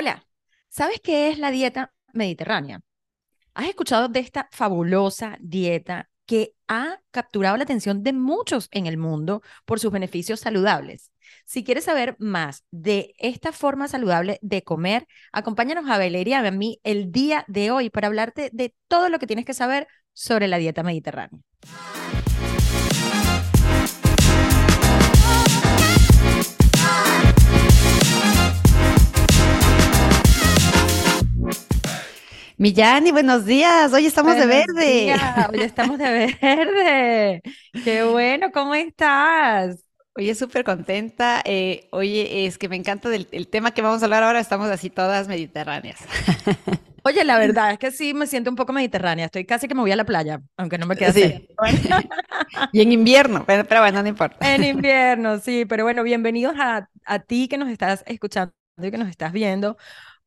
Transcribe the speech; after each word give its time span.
Hola, 0.00 0.24
¿sabes 0.68 1.00
qué 1.02 1.28
es 1.28 1.40
la 1.40 1.50
dieta 1.50 1.92
mediterránea? 2.12 2.82
¿Has 3.52 3.66
escuchado 3.66 4.06
de 4.06 4.20
esta 4.20 4.48
fabulosa 4.52 5.36
dieta 5.40 6.08
que 6.24 6.52
ha 6.68 7.00
capturado 7.10 7.56
la 7.56 7.64
atención 7.64 8.04
de 8.04 8.12
muchos 8.12 8.68
en 8.70 8.86
el 8.86 8.96
mundo 8.96 9.42
por 9.64 9.80
sus 9.80 9.90
beneficios 9.90 10.38
saludables? 10.38 11.10
Si 11.44 11.64
quieres 11.64 11.82
saber 11.82 12.14
más 12.20 12.64
de 12.70 13.12
esta 13.18 13.50
forma 13.50 13.88
saludable 13.88 14.38
de 14.40 14.62
comer, 14.62 15.08
acompáñanos 15.32 15.90
a 15.90 15.98
Valeria 15.98 16.44
y 16.44 16.46
a 16.46 16.50
mí 16.52 16.78
el 16.84 17.10
día 17.10 17.44
de 17.48 17.72
hoy 17.72 17.90
para 17.90 18.06
hablarte 18.06 18.50
de 18.52 18.76
todo 18.86 19.08
lo 19.08 19.18
que 19.18 19.26
tienes 19.26 19.46
que 19.46 19.52
saber 19.52 19.88
sobre 20.12 20.46
la 20.46 20.58
dieta 20.58 20.84
mediterránea. 20.84 21.40
Millani, 32.58 33.10
buenos 33.12 33.44
días. 33.46 33.92
Hoy 33.92 34.06
estamos 34.06 34.36
de 34.36 34.46
Buenos 34.46 34.46
verde. 34.46 35.24
días, 35.24 35.48
hoy 35.50 35.62
estamos 35.62 35.98
de 35.98 36.36
verde. 36.40 37.42
Qué 37.82 38.04
bueno, 38.04 38.50
¿cómo 38.52 38.74
estás? 38.74 39.84
Oye, 40.16 40.34
súper 40.34 40.64
contenta. 40.64 41.40
Eh, 41.44 41.88
oye, 41.92 42.46
es 42.46 42.58
que 42.58 42.68
me 42.68 42.74
encanta 42.76 43.08
del, 43.08 43.28
el 43.30 43.48
tema 43.48 43.70
que 43.72 43.82
vamos 43.82 44.02
a 44.02 44.06
hablar 44.06 44.24
ahora. 44.24 44.40
Estamos 44.40 44.68
así 44.70 44.90
todas 44.90 45.28
mediterráneas. 45.28 46.00
Oye, 47.04 47.24
la 47.24 47.38
verdad 47.38 47.72
es 47.72 47.78
que 47.78 47.90
sí 47.90 48.12
me 48.14 48.26
siento 48.26 48.50
un 48.50 48.56
poco 48.56 48.72
mediterránea. 48.72 49.26
Estoy 49.26 49.46
casi 49.46 49.66
que 49.68 49.74
me 49.74 49.80
voy 49.80 49.92
a 49.92 49.96
la 49.96 50.04
playa, 50.04 50.42
aunque 50.56 50.78
no 50.78 50.86
me 50.86 50.96
queda. 50.96 51.12
Sí. 51.12 51.48
Y 52.72 52.80
en 52.82 52.92
invierno, 52.92 53.44
pero, 53.46 53.64
pero 53.66 53.80
bueno, 53.82 54.02
no 54.02 54.08
importa. 54.08 54.38
En 54.40 54.62
invierno, 54.64 55.38
sí, 55.40 55.64
pero 55.66 55.84
bueno, 55.84 56.02
bienvenidos 56.04 56.54
a, 56.58 56.88
a 57.04 57.18
ti 57.20 57.48
que 57.48 57.58
nos 57.58 57.68
estás 57.70 58.04
escuchando 58.06 58.52
y 58.80 58.90
que 58.90 58.98
nos 58.98 59.08
estás 59.08 59.32
viendo. 59.32 59.76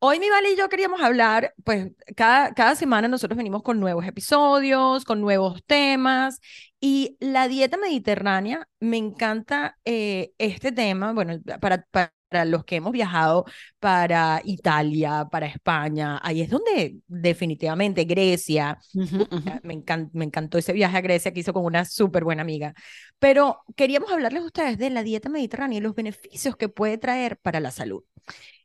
Hoy 0.04 0.18
mi 0.18 0.28
Vale 0.30 0.50
y 0.52 0.56
yo 0.56 0.68
queríamos 0.68 1.00
hablar, 1.00 1.54
pues 1.64 1.92
cada, 2.16 2.52
cada 2.54 2.74
semana 2.74 3.06
nosotros 3.06 3.36
venimos 3.36 3.62
con 3.62 3.78
nuevos 3.78 4.04
episodios, 4.04 5.04
con 5.04 5.20
nuevos 5.20 5.62
temas 5.64 6.40
y 6.80 7.16
la 7.20 7.46
dieta 7.46 7.76
mediterránea, 7.76 8.66
me 8.80 8.96
encanta 8.96 9.78
eh, 9.84 10.32
este 10.38 10.72
tema, 10.72 11.12
bueno, 11.12 11.38
para, 11.60 11.86
para 11.92 12.44
los 12.46 12.64
que 12.64 12.76
hemos 12.76 12.90
viajado 12.92 13.44
para 13.78 14.40
Italia, 14.44 15.28
para 15.30 15.46
España, 15.46 16.18
ahí 16.24 16.40
es 16.42 16.50
donde 16.50 16.96
definitivamente 17.06 18.02
Grecia, 18.04 18.78
Ujú, 18.94 19.22
ujú. 19.30 19.50
me 19.62 19.74
encan- 19.74 20.10
me 20.12 20.24
encantó 20.24 20.58
ese 20.58 20.72
viaje 20.72 20.96
a 20.96 21.00
Grecia 21.00 21.32
que 21.32 21.40
hizo 21.40 21.52
con 21.52 21.64
una 21.64 21.84
súper 21.84 22.24
buena 22.24 22.42
amiga. 22.42 22.74
Pero 23.20 23.60
queríamos 23.76 24.10
hablarles 24.10 24.42
a 24.42 24.46
ustedes 24.46 24.78
de 24.78 24.90
la 24.90 25.04
dieta 25.04 25.28
mediterránea 25.28 25.78
y 25.78 25.80
los 25.80 25.94
beneficios 25.94 26.56
que 26.56 26.68
puede 26.68 26.98
traer 26.98 27.36
para 27.38 27.60
la 27.60 27.70
salud. 27.70 28.02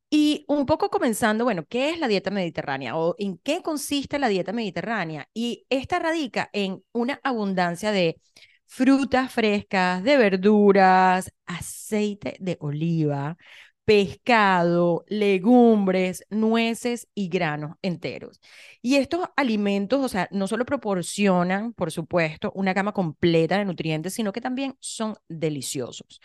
Y 0.09 0.45
un 0.47 0.66
poco 0.66 0.89
comenzando, 0.89 1.44
bueno, 1.44 1.66
¿qué 1.67 1.89
es 1.89 2.00
la 2.00 2.08
dieta 2.08 2.31
mediterránea 2.31 2.95
o 2.97 3.16
en 3.17 3.38
qué 3.39 3.61
consiste 3.61 4.19
la 4.19 4.30
dieta 4.30 4.53
mediterránea? 4.53 5.27
Y 5.33 5.66
esta 5.69 6.00
radica 6.00 6.50
en 6.53 6.81
una 6.94 7.19
abundancia 7.23 7.91
de 7.91 8.22
frutas 8.66 9.31
frescas, 9.33 10.03
de 10.03 10.17
verduras, 10.17 11.31
aceite 11.45 12.38
de 12.39 12.58
oliva, 12.61 13.38
pescado, 13.85 15.03
legumbres, 15.08 16.23
nueces 16.30 17.08
y 17.13 17.28
granos 17.30 17.75
enteros. 17.81 18.39
Y 18.81 18.95
estos 18.95 19.28
alimentos, 19.38 20.03
o 20.03 20.08
sea, 20.09 20.28
no 20.31 20.47
solo 20.47 20.66
proporcionan, 20.66 21.73
por 21.73 21.91
supuesto, 21.91 22.52
una 22.55 22.73
gama 22.73 22.94
completa 22.94 23.58
de 23.58 23.66
nutrientes, 23.66 24.13
sino 24.13 24.31
que 24.33 24.41
también 24.41 24.75
son 24.80 25.16
deliciosos. 25.30 26.22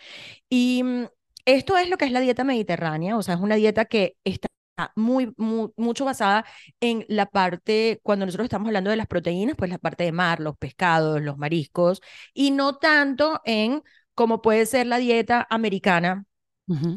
Y 0.49 0.83
mm, 0.83 1.05
esto 1.45 1.77
es 1.77 1.89
lo 1.89 1.97
que 1.97 2.05
es 2.05 2.11
la 2.11 2.19
dieta 2.21 2.43
mediterránea, 2.43 3.17
o 3.17 3.23
sea, 3.23 3.35
es 3.35 3.41
una 3.41 3.55
dieta 3.55 3.85
que 3.85 4.17
está 4.23 4.47
muy, 4.95 5.33
muy, 5.37 5.69
mucho 5.77 6.05
basada 6.05 6.45
en 6.79 7.05
la 7.07 7.25
parte, 7.27 7.99
cuando 8.03 8.25
nosotros 8.25 8.45
estamos 8.45 8.67
hablando 8.67 8.89
de 8.89 8.97
las 8.97 9.07
proteínas, 9.07 9.55
pues 9.55 9.69
la 9.69 9.77
parte 9.77 10.03
de 10.03 10.11
mar, 10.11 10.39
los 10.39 10.57
pescados, 10.57 11.21
los 11.21 11.37
mariscos, 11.37 12.01
y 12.33 12.51
no 12.51 12.77
tanto 12.77 13.41
en 13.45 13.83
cómo 14.15 14.41
puede 14.41 14.65
ser 14.65 14.87
la 14.87 14.97
dieta 14.97 15.45
americana 15.49 16.25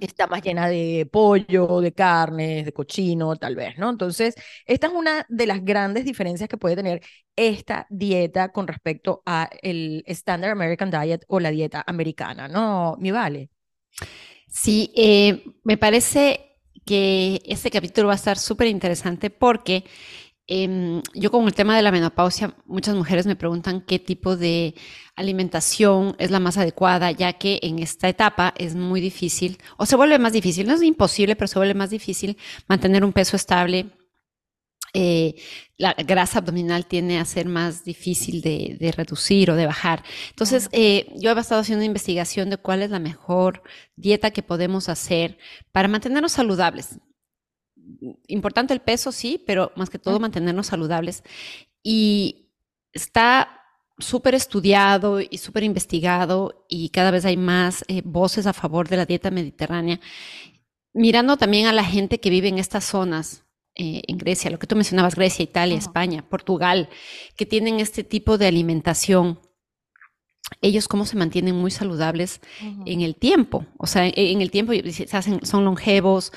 está 0.00 0.26
más 0.26 0.42
llena 0.42 0.68
de 0.68 1.08
pollo, 1.10 1.80
de 1.80 1.92
carnes, 1.92 2.64
de 2.64 2.72
cochino, 2.72 3.36
tal 3.36 3.56
vez, 3.56 3.78
¿no? 3.78 3.90
Entonces, 3.90 4.34
esta 4.66 4.86
es 4.88 4.92
una 4.92 5.26
de 5.28 5.46
las 5.46 5.64
grandes 5.64 6.04
diferencias 6.04 6.48
que 6.48 6.56
puede 6.58 6.76
tener 6.76 7.02
esta 7.36 7.86
dieta 7.90 8.52
con 8.52 8.66
respecto 8.68 9.22
a 9.26 9.50
el 9.62 10.04
Standard 10.06 10.52
American 10.52 10.90
Diet 10.90 11.24
o 11.28 11.40
la 11.40 11.50
dieta 11.50 11.82
americana, 11.86 12.48
¿no? 12.48 12.96
Mi 12.98 13.10
vale. 13.10 13.50
Sí, 14.46 14.92
eh, 14.96 15.44
me 15.64 15.76
parece 15.76 16.40
que 16.84 17.42
este 17.46 17.70
capítulo 17.70 18.08
va 18.08 18.14
a 18.14 18.16
estar 18.16 18.38
súper 18.38 18.68
interesante 18.68 19.28
porque 19.30 19.84
em, 20.46 21.02
yo 21.14 21.30
con 21.32 21.46
el 21.46 21.54
tema 21.54 21.76
de 21.76 21.82
la 21.82 21.90
menopausia, 21.92 22.56
muchas 22.66 22.94
mujeres 22.94 23.26
me 23.26 23.36
preguntan 23.36 23.80
qué 23.82 23.98
tipo 23.98 24.36
de 24.36 24.74
alimentación 25.16 26.14
es 26.18 26.30
la 26.30 26.40
más 26.40 26.56
adecuada, 26.58 27.10
ya 27.10 27.32
que 27.34 27.58
en 27.62 27.80
esta 27.80 28.08
etapa 28.08 28.54
es 28.56 28.76
muy 28.76 29.00
difícil, 29.00 29.58
o 29.76 29.86
se 29.86 29.96
vuelve 29.96 30.18
más 30.20 30.32
difícil, 30.32 30.66
no 30.68 30.74
es 30.74 30.82
imposible, 30.82 31.36
pero 31.36 31.48
se 31.48 31.58
vuelve 31.58 31.74
más 31.74 31.90
difícil 31.90 32.38
mantener 32.68 33.04
un 33.04 33.12
peso 33.12 33.36
estable. 33.36 33.90
Eh, 34.98 35.34
la 35.76 35.92
grasa 35.92 36.38
abdominal 36.38 36.86
tiende 36.86 37.18
a 37.18 37.24
ser 37.26 37.46
más 37.46 37.84
difícil 37.84 38.40
de, 38.40 38.76
de 38.80 38.92
reducir 38.92 39.50
o 39.50 39.56
de 39.56 39.66
bajar. 39.66 40.02
Entonces, 40.30 40.70
eh, 40.72 41.12
yo 41.16 41.30
he 41.32 41.40
estado 41.40 41.60
haciendo 41.60 41.84
investigación 41.84 42.48
de 42.48 42.56
cuál 42.56 42.82
es 42.82 42.90
la 42.90 42.98
mejor 42.98 43.62
dieta 43.96 44.30
que 44.30 44.42
podemos 44.42 44.88
hacer 44.88 45.36
para 45.72 45.88
mantenernos 45.88 46.32
saludables 46.32 46.98
importante 48.26 48.74
el 48.74 48.80
peso, 48.80 49.12
sí, 49.12 49.42
pero 49.46 49.72
más 49.76 49.90
que 49.90 49.98
todo 49.98 50.20
mantenernos 50.20 50.66
saludables. 50.66 51.22
Y 51.82 52.50
está 52.92 53.62
súper 53.98 54.34
estudiado 54.34 55.20
y 55.20 55.38
súper 55.38 55.62
investigado 55.62 56.66
y 56.68 56.90
cada 56.90 57.10
vez 57.10 57.24
hay 57.24 57.36
más 57.36 57.84
eh, 57.88 58.02
voces 58.04 58.46
a 58.46 58.52
favor 58.52 58.88
de 58.88 58.96
la 58.96 59.06
dieta 59.06 59.30
mediterránea, 59.30 60.00
mirando 60.92 61.36
también 61.36 61.66
a 61.66 61.72
la 61.72 61.84
gente 61.84 62.20
que 62.20 62.30
vive 62.30 62.48
en 62.48 62.58
estas 62.58 62.84
zonas. 62.84 63.45
Eh, 63.76 64.02
en 64.06 64.18
Grecia, 64.18 64.50
lo 64.50 64.58
que 64.58 64.66
tú 64.66 64.74
mencionabas, 64.74 65.14
Grecia, 65.14 65.42
Italia. 65.42 65.76
España, 65.76 66.24
Portugal, 66.28 66.88
que 67.36 67.46
tienen 67.46 67.80
este 67.80 68.04
tipo 68.04 68.38
de 68.38 68.46
alimentación, 68.46 69.40
ellos 70.60 70.88
cómo 70.88 71.04
se 71.06 71.16
mantienen 71.16 71.56
muy 71.56 71.70
saludables 71.70 72.40
Ujú. 72.62 72.84
en 72.86 73.00
el 73.00 73.16
tiempo, 73.16 73.66
o 73.78 73.86
sea, 73.86 74.06
en, 74.06 74.12
en 74.16 74.40
el 74.40 74.50
tiempo 74.50 74.72
se 74.90 75.16
hacen, 75.16 75.44
son 75.44 75.64
longevos, 75.64 76.32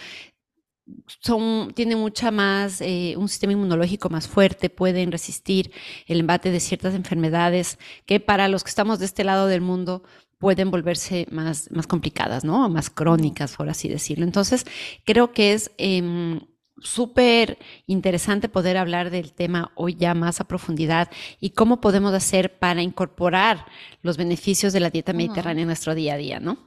son, 1.22 1.72
tienen 1.74 2.00
mucha 2.00 2.32
más, 2.32 2.82
eh, 2.82 3.16
un 3.18 3.30
sistema 3.30 3.54
inmunológico 3.54 4.10
más 4.10 4.28
fuerte, 4.28 4.70
pueden 4.70 5.12
resistir 5.12 5.72
el 6.08 6.20
embate 6.20 6.52
de 6.52 6.60
ciertas 6.60 6.94
enfermedades 6.94 7.78
que 8.06 8.20
para 8.20 8.48
los 8.48 8.64
que 8.64 8.70
estamos 8.70 9.00
de 9.00 9.06
este 9.06 9.24
lado 9.24 9.48
del 9.48 9.62
mundo 9.62 10.04
pueden 10.38 10.72
volverse 10.72 11.28
más, 11.32 11.70
más 11.72 11.86
complicadas, 11.86 12.46
¿no? 12.46 12.70
Más 12.70 12.90
crónicas, 12.90 13.56
por 13.56 13.70
así 13.70 13.90
decirlo. 13.90 14.24
Entonces, 14.24 14.66
creo 15.06 15.34
que 15.34 15.54
es 15.54 15.72
em, 15.78 16.40
súper 16.84 17.58
interesante 17.88 18.50
poder 18.50 18.78
hablar 18.78 19.10
del 19.12 19.34
tema 19.34 19.72
hoy 19.76 19.96
ya 19.96 20.14
más 20.14 20.40
a 20.42 20.48
profundidad 20.48 21.10
y 21.40 21.52
cómo 21.52 21.82
podemos 21.82 22.14
hacer 22.14 22.58
para 22.60 22.82
incorporar 22.82 23.66
los 24.02 24.18
beneficios 24.18 24.74
de 24.74 24.80
la 24.82 24.90
dieta 24.90 25.14
mediterránea 25.14 25.62
en 25.64 25.68
nuestro 25.68 25.96
día 25.96 26.14
a 26.16 26.18
día, 26.18 26.40
¿no? 26.40 26.58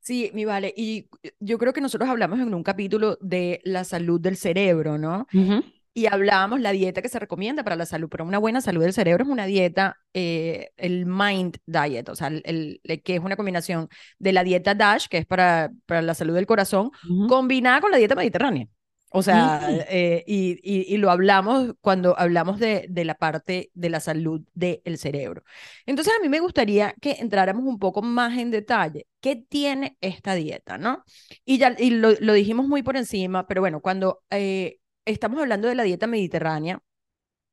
Sí, 0.00 0.30
mi 0.34 0.44
vale. 0.44 0.72
Y 0.76 1.08
yo 1.40 1.58
creo 1.58 1.72
que 1.72 1.80
nosotros 1.80 2.08
hablamos 2.08 2.38
en 2.40 2.54
un 2.54 2.62
capítulo 2.62 3.18
de 3.20 3.60
la 3.64 3.84
salud 3.84 4.20
del 4.20 4.36
cerebro, 4.36 4.98
¿no? 4.98 5.26
Ujú. 5.34 5.62
Y 5.94 6.06
hablábamos 6.06 6.60
la 6.60 6.72
dieta 6.72 7.02
que 7.02 7.08
se 7.08 7.18
recomienda 7.18 7.64
para 7.64 7.76
la 7.76 7.86
salud, 7.86 8.08
pero 8.10 8.24
una 8.24 8.38
buena 8.38 8.60
salud 8.60 8.82
del 8.82 8.92
cerebro 8.94 9.24
es 9.24 9.30
una 9.30 9.46
dieta, 9.46 9.98
eh, 10.14 10.70
el 10.76 11.06
Mind 11.06 11.58
Diet, 11.66 12.08
o 12.08 12.14
sea, 12.16 12.28
el, 12.28 12.42
el- 12.46 12.80
el 12.84 13.02
que 13.02 13.16
es 13.16 13.20
una 13.22 13.36
combinación 13.36 13.88
de 14.18 14.32
la 14.32 14.44
dieta 14.44 14.74
DASH, 14.74 15.08
que 15.08 15.18
es 15.18 15.26
para, 15.26 15.70
para 15.86 16.02
la 16.02 16.14
salud 16.14 16.34
del 16.34 16.46
corazón, 16.46 16.90
combinada 17.26 17.80
con 17.80 17.90
la 17.90 17.98
dieta 17.98 18.14
mediterránea. 18.14 18.68
O 19.12 19.22
sea, 19.22 19.60
Mm. 19.70 19.80
eh, 19.88 20.24
y, 20.26 20.52
y- 20.62 20.94
y 20.94 20.96
lo 20.98 21.10
hablamos 21.10 21.74
cuando 21.80 22.16
hablamos 22.18 22.58
de, 22.60 22.86
de 22.88 23.04
la 23.04 23.14
parte 23.16 23.70
de 23.74 23.90
la 23.90 24.00
salud 24.00 24.42
del 24.54 24.98
cerebro. 24.98 25.42
Entonces, 25.86 26.12
a 26.16 26.22
mí 26.22 26.28
me 26.28 26.40
gustaría 26.40 26.94
que 27.00 27.12
entráramos 27.20 27.64
un 27.64 27.78
poco 27.78 28.02
más 28.02 28.38
en 28.38 28.50
detalle. 28.50 29.06
¿Qué 29.20 29.36
tiene 29.36 29.96
esta 30.00 30.34
dieta, 30.34 30.78
no? 30.78 31.04
Y 31.44 31.58
ya 31.58 31.74
y 31.78 31.90
lo, 31.90 32.10
lo 32.20 32.32
dijimos 32.34 32.66
muy 32.68 32.82
por 32.82 32.96
encima, 32.96 33.46
pero 33.46 33.60
bueno, 33.60 33.80
cuando 33.80 34.22
eh, 34.30 34.78
estamos 35.04 35.40
hablando 35.40 35.68
de 35.68 35.74
la 35.74 35.82
dieta 35.82 36.06
mediterránea, 36.06 36.80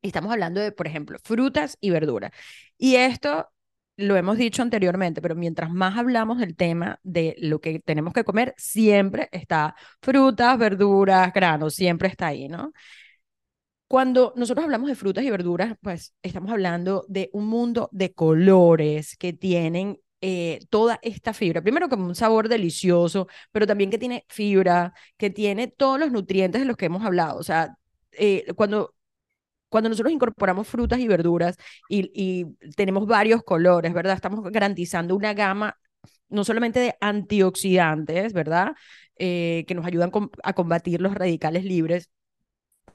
estamos 0.02 0.32
hablando 0.32 0.62
de, 0.62 0.72
por 0.72 0.88
ejemplo, 0.88 1.18
frutas 1.24 1.78
y 1.82 1.90
verduras. 1.90 2.32
Y 2.78 2.96
esto 2.96 3.50
lo 3.98 4.16
hemos 4.16 4.38
dicho 4.38 4.62
anteriormente, 4.62 5.22
pero 5.22 5.36
mientras 5.36 5.72
más 5.72 5.98
hablamos 5.98 6.38
del 6.40 6.56
tema 6.56 7.00
de 7.04 7.36
lo 7.40 7.60
que 7.60 7.80
tenemos 7.80 8.14
que 8.14 8.24
comer, 8.24 8.54
siempre 8.58 9.28
está 9.32 9.76
frutas, 10.02 10.58
verduras, 10.58 11.34
granos, 11.34 11.74
siempre 11.76 12.08
está 12.08 12.28
ahí, 12.28 12.48
¿no? 12.48 12.74
Cuando 13.88 14.34
nosotros 14.36 14.66
hablamos 14.66 14.90
de 14.90 14.96
frutas 14.96 15.24
y 15.24 15.30
verduras, 15.32 15.76
pues 15.82 16.14
estamos 16.22 16.52
hablando 16.52 17.06
de 17.08 17.30
un 17.34 17.48
mundo 17.48 17.90
de 17.94 18.14
colores 18.14 19.16
que 19.18 19.34
tienen 19.34 20.00
eh, 20.22 20.60
toda 20.70 21.00
esta 21.04 21.34
fibra. 21.34 21.62
Primero 21.62 21.88
como 21.90 22.06
un 22.06 22.16
sabor 22.16 22.50
delicioso, 22.50 23.28
pero 23.52 23.66
también 23.66 23.90
que 23.90 23.98
tiene 23.98 24.26
fibra, 24.28 24.94
que 25.18 25.30
tiene 25.30 25.68
todos 25.68 26.00
los 26.00 26.12
nutrientes 26.12 26.62
de 26.62 26.68
los 26.68 26.76
que 26.76 26.88
hemos 26.88 27.06
hablado. 27.06 27.40
O 27.40 27.44
sea, 27.44 27.78
eh, 28.12 28.46
cuando 28.56 28.94
cuando 29.70 29.90
nosotros 29.90 30.14
incorporamos 30.14 30.68
frutas 30.68 31.00
y 31.00 31.08
verduras 31.08 31.58
y, 31.90 32.12
y, 32.14 32.46
tenemos 32.76 33.06
varios 33.08 33.44
colores, 33.44 33.94
¿verdad? 33.94 34.16
Estamos 34.16 34.44
garantizando 34.52 35.16
una 35.16 35.34
gama 35.34 35.78
no 36.30 36.44
solamente 36.44 36.80
de 36.80 36.96
antioxidantes, 37.02 38.34
¿verdad? 38.34 38.74
Eh, 39.18 39.66
que 39.68 39.76
nos 39.76 39.86
ayudan 39.86 40.12
a 40.44 40.54
combatir 40.54 41.02
los 41.02 41.14
radicales 41.16 41.64
libres, 41.66 42.10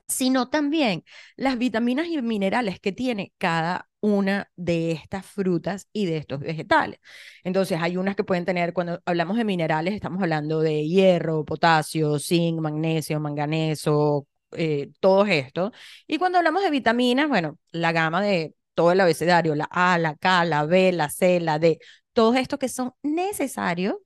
sino 0.07 0.49
también 0.51 1.05
las 1.37 1.59
vitaminas 1.59 2.07
y 2.09 2.21
minerales 2.23 2.81
que 2.81 2.93
tiene 2.93 3.33
cada 3.39 3.89
una 4.01 4.51
de 4.57 4.93
estas 4.93 5.25
frutas 5.27 5.89
y 5.93 6.07
de 6.07 6.19
estos 6.19 6.41
vegetales. 6.41 7.01
Entonces, 7.45 7.79
hay 7.81 7.97
unas 7.97 8.17
que 8.17 8.25
pueden 8.25 8.45
tener, 8.45 8.73
cuando 8.73 9.01
hablamos 9.07 9.37
de 9.37 9.45
minerales, 9.45 9.95
estamos 9.95 10.23
hablando 10.23 10.61
de 10.61 10.87
hierro, 10.87 11.45
potasio, 11.45 12.19
zinc, 12.19 12.61
magnesio, 12.61 13.21
manganeso, 13.21 14.27
eh, 14.57 14.91
todo 15.01 15.25
esto. 15.27 15.73
Y 16.07 16.19
cuando 16.19 16.39
hablamos 16.39 16.63
de 16.63 16.71
vitaminas, 16.71 17.29
bueno, 17.29 17.59
la 17.71 17.93
gama 17.93 18.23
de 18.23 18.55
todo 18.75 18.93
el 18.93 19.01
abecedario, 19.01 19.55
la 19.55 19.69
A, 19.71 19.99
la 19.99 20.17
K, 20.17 20.45
la 20.45 20.65
B, 20.65 20.93
la 20.93 21.11
C, 21.11 21.41
la 21.41 21.59
D, 21.59 21.79
todos 22.13 22.37
estos 22.37 22.59
que 22.59 22.69
son 22.69 22.93
necesarios 23.03 23.97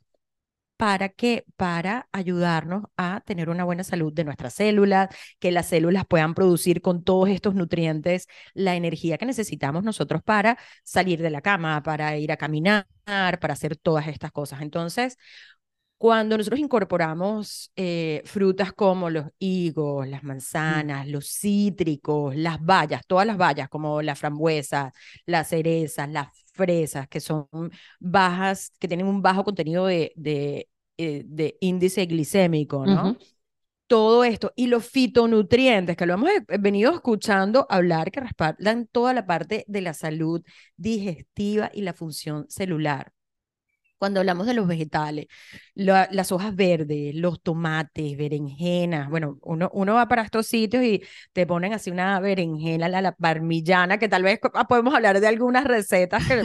¿Para 0.76 1.08
qué? 1.08 1.46
Para 1.56 2.06
ayudarnos 2.12 2.84
a 2.98 3.22
tener 3.24 3.48
una 3.48 3.64
buena 3.64 3.82
salud 3.82 4.12
de 4.12 4.24
nuestras 4.24 4.52
células, 4.52 5.08
que 5.38 5.50
las 5.50 5.68
células 5.68 6.04
puedan 6.06 6.34
producir 6.34 6.82
con 6.82 7.02
todos 7.02 7.30
estos 7.30 7.54
nutrientes 7.54 8.26
la 8.52 8.74
energía 8.76 9.16
que 9.16 9.24
necesitamos 9.24 9.84
nosotros 9.84 10.22
para 10.22 10.58
salir 10.84 11.22
de 11.22 11.30
la 11.30 11.40
cama, 11.40 11.82
para 11.82 12.18
ir 12.18 12.30
a 12.30 12.36
caminar, 12.36 12.86
para 13.04 13.54
hacer 13.54 13.76
todas 13.76 14.06
estas 14.08 14.32
cosas. 14.32 14.60
Entonces, 14.60 15.16
cuando 15.98 16.36
nosotros 16.36 16.60
incorporamos 16.60 17.72
eh, 17.76 18.22
frutas 18.26 18.72
como 18.72 19.08
los 19.10 19.26
higos, 19.38 20.06
las 20.06 20.22
manzanas, 20.24 21.08
los 21.08 21.26
cítricos, 21.26 22.36
las 22.36 22.62
bayas, 22.62 23.02
todas 23.06 23.26
las 23.26 23.38
bayas 23.38 23.68
como 23.70 24.02
la 24.02 24.14
frambuesa, 24.14 24.92
las 25.24 25.48
cerezas, 25.48 26.08
las 26.10 26.28
fresas, 26.52 27.08
que 27.08 27.20
son 27.20 27.48
bajas, 27.98 28.72
que 28.78 28.88
tienen 28.88 29.06
un 29.06 29.22
bajo 29.22 29.44
contenido 29.44 29.86
de, 29.86 30.12
de, 30.16 30.68
eh, 30.98 31.22
de 31.24 31.56
índice 31.60 32.04
glicémico, 32.06 32.86
¿no? 32.86 33.16
Todo 33.86 34.24
esto 34.24 34.52
y 34.56 34.66
los 34.66 34.84
fitonutrientes, 34.86 35.96
que 35.96 36.06
lo 36.06 36.14
hemos 36.14 36.30
venido 36.60 36.92
escuchando 36.92 37.66
hablar, 37.70 38.10
que 38.10 38.20
respaldan 38.20 38.88
toda 38.88 39.14
la 39.14 39.26
parte 39.26 39.64
de 39.68 39.80
la 39.80 39.94
salud 39.94 40.42
digestiva 40.76 41.70
y 41.72 41.82
la 41.82 41.94
función 41.94 42.46
celular 42.48 43.12
cuando 43.98 44.20
hablamos 44.20 44.46
de 44.46 44.54
los 44.54 44.66
vegetales, 44.66 45.26
las 45.74 46.32
hojas 46.32 46.54
verdes, 46.54 47.14
los 47.14 47.42
tomates, 47.42 48.16
berenjenas, 48.16 49.08
bueno, 49.10 49.38
uno, 49.42 49.70
uno 49.72 49.94
va 49.94 50.08
para 50.08 50.22
estos 50.22 50.46
sitios 50.46 50.82
y 50.84 51.02
te 51.32 51.46
ponen 51.46 51.72
así 51.72 51.90
una 51.90 52.18
berenjena, 52.20 52.88
la, 52.88 53.00
la 53.02 53.12
parmillana, 53.12 53.98
que 53.98 54.08
tal 54.08 54.22
vez 54.22 54.40
ah, 54.54 54.66
podemos 54.68 54.94
hablar 54.94 55.20
de 55.20 55.26
algunas 55.28 55.64
recetas 55.64 56.24
que 56.26 56.42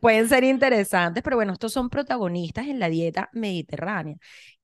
pueden 0.00 0.28
ser 0.28 0.44
interesantes, 0.44 1.22
pero 1.22 1.36
bueno, 1.36 1.52
estos 1.52 1.72
son 1.72 1.90
protagonistas 1.90 2.66
en 2.66 2.78
la 2.80 2.88
dieta 2.88 3.28
mediterránea. 3.32 4.16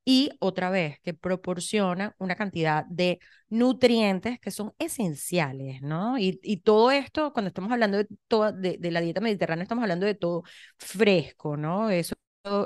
Y 0.04 0.30
otra 0.40 0.70
vez, 0.70 0.98
que 1.00 1.14
proporcionan 1.14 2.12
una 2.18 2.34
cantidad 2.34 2.84
de 2.86 3.20
nutrientes 3.48 4.40
que 4.40 4.50
son 4.50 4.74
esenciales, 4.78 5.80
¿no? 5.82 6.18
Y, 6.18 6.40
y 6.42 6.58
todo 6.58 6.90
esto, 6.90 7.32
cuando 7.32 7.48
estamos 7.48 7.70
hablando 7.72 7.98
de, 7.98 8.08
toda, 8.26 8.50
de, 8.52 8.78
de, 8.78 8.90
la 8.90 9.00
dieta 9.00 9.20
mediterránea, 9.20 9.62
estamos 9.62 9.82
hablando 9.82 10.06
de 10.06 10.14
todo 10.14 10.42
fresco, 10.78 11.56
¿no? 11.56 11.88
Eso 11.90 12.14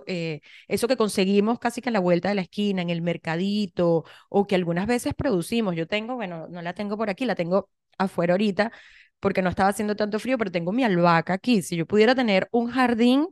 eh, 0.07 0.41
eso 0.69 0.89
que 0.89 0.97
conseguimos 0.97 1.59
casi 1.59 1.83
que 1.83 1.91
a 1.91 1.93
la 1.93 2.01
vuelta 2.01 2.29
de 2.29 2.35
la 2.35 2.41
esquina, 2.43 2.83
en 2.83 2.91
el 2.91 3.03
mercadito, 3.03 4.05
o 4.29 4.47
que 4.47 4.55
algunas 4.55 4.87
veces 4.87 5.15
producimos. 5.15 5.77
Yo 5.77 5.87
tengo, 5.87 6.15
bueno, 6.17 6.49
no 6.49 6.63
la 6.63 6.73
tengo 6.75 6.97
por 6.97 7.11
aquí, 7.11 7.25
la 7.27 7.35
tengo 7.35 7.69
afuera 7.99 8.33
ahorita, 8.35 8.73
porque 9.21 9.43
no 9.43 9.51
estaba 9.51 9.69
haciendo 9.71 9.97
tanto 9.97 10.19
frío, 10.19 10.39
pero 10.39 10.51
tengo 10.51 10.73
mi 10.73 10.85
albahaca 10.85 11.35
aquí. 11.35 11.63
Si 11.63 11.77
yo 11.77 11.87
pudiera 11.87 12.15
tener 12.15 12.49
un 12.53 12.71
jardín 12.71 13.27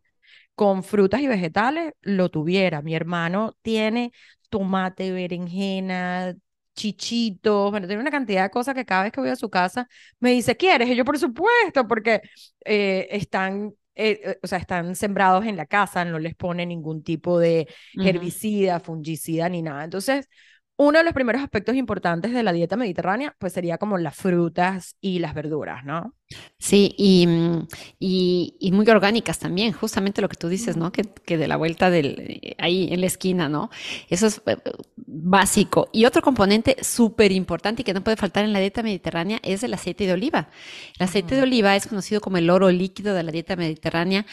con 0.55 0.83
frutas 0.85 1.21
y 1.21 1.27
vegetales, 1.27 1.95
lo 2.03 2.31
tuviera. 2.31 2.83
Mi 2.83 2.95
hermano 2.95 3.57
tiene 3.63 4.13
tomate, 4.51 5.13
berenjena, 5.13 6.35
chichitos, 6.75 7.71
bueno, 7.71 7.87
tiene 7.87 8.03
una 8.03 8.11
cantidad 8.11 8.45
de 8.45 8.51
cosas 8.51 8.75
que 8.75 8.85
cada 8.85 9.05
vez 9.05 9.13
que 9.13 9.21
voy 9.21 9.31
a 9.31 9.37
su 9.37 9.51
casa 9.51 9.89
me 10.21 10.33
dice, 10.33 10.57
¿quieres? 10.57 10.89
Y 10.89 10.97
yo, 10.97 11.05
por 11.05 11.19
supuesto, 11.19 11.87
porque 11.89 12.21
eh, 12.65 13.09
están 13.11 13.75
eh, 13.97 14.21
eh, 14.25 14.39
o 14.43 14.47
sea, 14.47 14.59
están 14.59 14.97
sembrados 14.97 15.47
en 15.47 15.57
la 15.57 15.67
casa, 15.67 16.05
no 16.05 16.19
les 16.19 16.35
pone 16.35 16.67
ningún 16.67 17.05
tipo 17.05 17.39
de 17.39 17.69
herbicida, 17.95 18.81
fungicida 18.81 19.49
ni 19.49 19.63
nada. 19.63 19.85
Entonces, 19.85 20.29
uno 20.77 20.99
de 20.99 21.05
los 21.05 21.13
primeros 21.13 21.43
aspectos 21.43 21.77
importantes 21.77 22.33
de 22.33 22.43
la 22.43 22.53
dieta 22.53 22.77
mediterránea, 22.77 23.37
pues 23.39 23.53
sería 23.53 23.79
como 23.79 23.97
las 23.97 24.17
frutas 24.17 24.97
y 25.01 25.21
las 25.21 25.33
verduras, 25.33 25.85
¿no? 25.85 26.15
Sí, 26.59 26.95
y, 26.99 27.27
mm, 27.29 27.69
y, 28.01 28.71
muy 28.73 28.89
orgánicas 28.89 29.39
también, 29.39 29.73
justamente 29.73 30.21
lo 30.21 30.29
que 30.29 30.37
tú 30.37 30.49
dices, 30.49 30.77
¿no? 30.77 30.91
Que, 30.91 31.03
que 31.05 31.39
de 31.39 31.47
la 31.47 31.57
vuelta 31.57 31.91
del, 31.91 32.17
eh, 32.19 32.57
ahí 32.59 32.89
en 32.91 33.01
la 33.01 33.07
esquina, 33.07 33.49
¿no? 33.49 33.71
Eso 34.09 34.27
es 34.27 34.43
eh, 34.47 34.57
básico. 34.97 35.91
Y 35.93 36.07
otro 36.07 36.23
componente 36.23 36.77
súper 36.83 37.31
importante 37.31 37.83
y 37.83 37.85
que 37.85 37.95
no 37.95 38.03
puede 38.03 38.17
faltar 38.17 38.45
en 38.45 38.53
la 38.53 38.59
dieta 38.59 38.83
mediterránea 38.83 39.39
es 39.45 39.63
el 39.63 39.75
aceite 39.75 40.07
de 40.07 40.15
oliva. 40.15 40.49
El 40.99 41.05
aceite 41.05 41.37
de 41.37 41.43
oliva 41.43 41.77
es 41.77 41.87
conocido 41.87 42.21
como 42.21 42.39
el 42.39 42.51
oro 42.51 42.71
líquido 42.71 43.15
de 43.15 43.23
la 43.23 43.31
dieta 43.31 43.55
mediterránea 43.55 44.27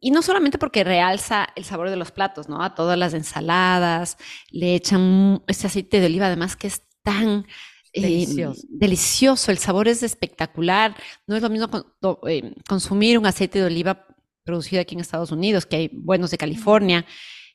y 0.00 0.10
no 0.10 0.22
solamente 0.22 0.58
porque 0.58 0.84
realza 0.84 1.48
el 1.56 1.64
sabor 1.64 1.90
de 1.90 1.96
los 1.96 2.10
platos, 2.10 2.48
¿no? 2.48 2.62
A 2.62 2.74
todas 2.74 2.98
las 2.98 3.14
ensaladas, 3.14 4.18
le 4.50 4.74
echan 4.74 5.42
este 5.46 5.66
aceite 5.66 6.00
de 6.00 6.06
oliva, 6.06 6.26
además 6.26 6.56
que 6.56 6.66
es 6.66 6.82
tan 7.02 7.46
eh, 7.92 8.02
delicioso. 8.68 9.50
el 9.50 9.58
sabor 9.58 9.88
es 9.88 10.02
espectacular. 10.02 10.94
No 11.26 11.36
es 11.36 11.42
lo 11.42 11.48
mismo 11.48 11.68
eh, 12.28 12.54
consumir 12.68 13.18
un 13.18 13.26
aceite 13.26 13.58
de 13.58 13.66
oliva 13.66 14.06
producido 14.44 14.82
aquí 14.82 14.94
en 14.94 15.00
Estados 15.00 15.32
Unidos, 15.32 15.66
que 15.66 15.76
hay 15.76 15.90
buenos 15.92 16.30
de 16.30 16.38
California, 16.38 17.06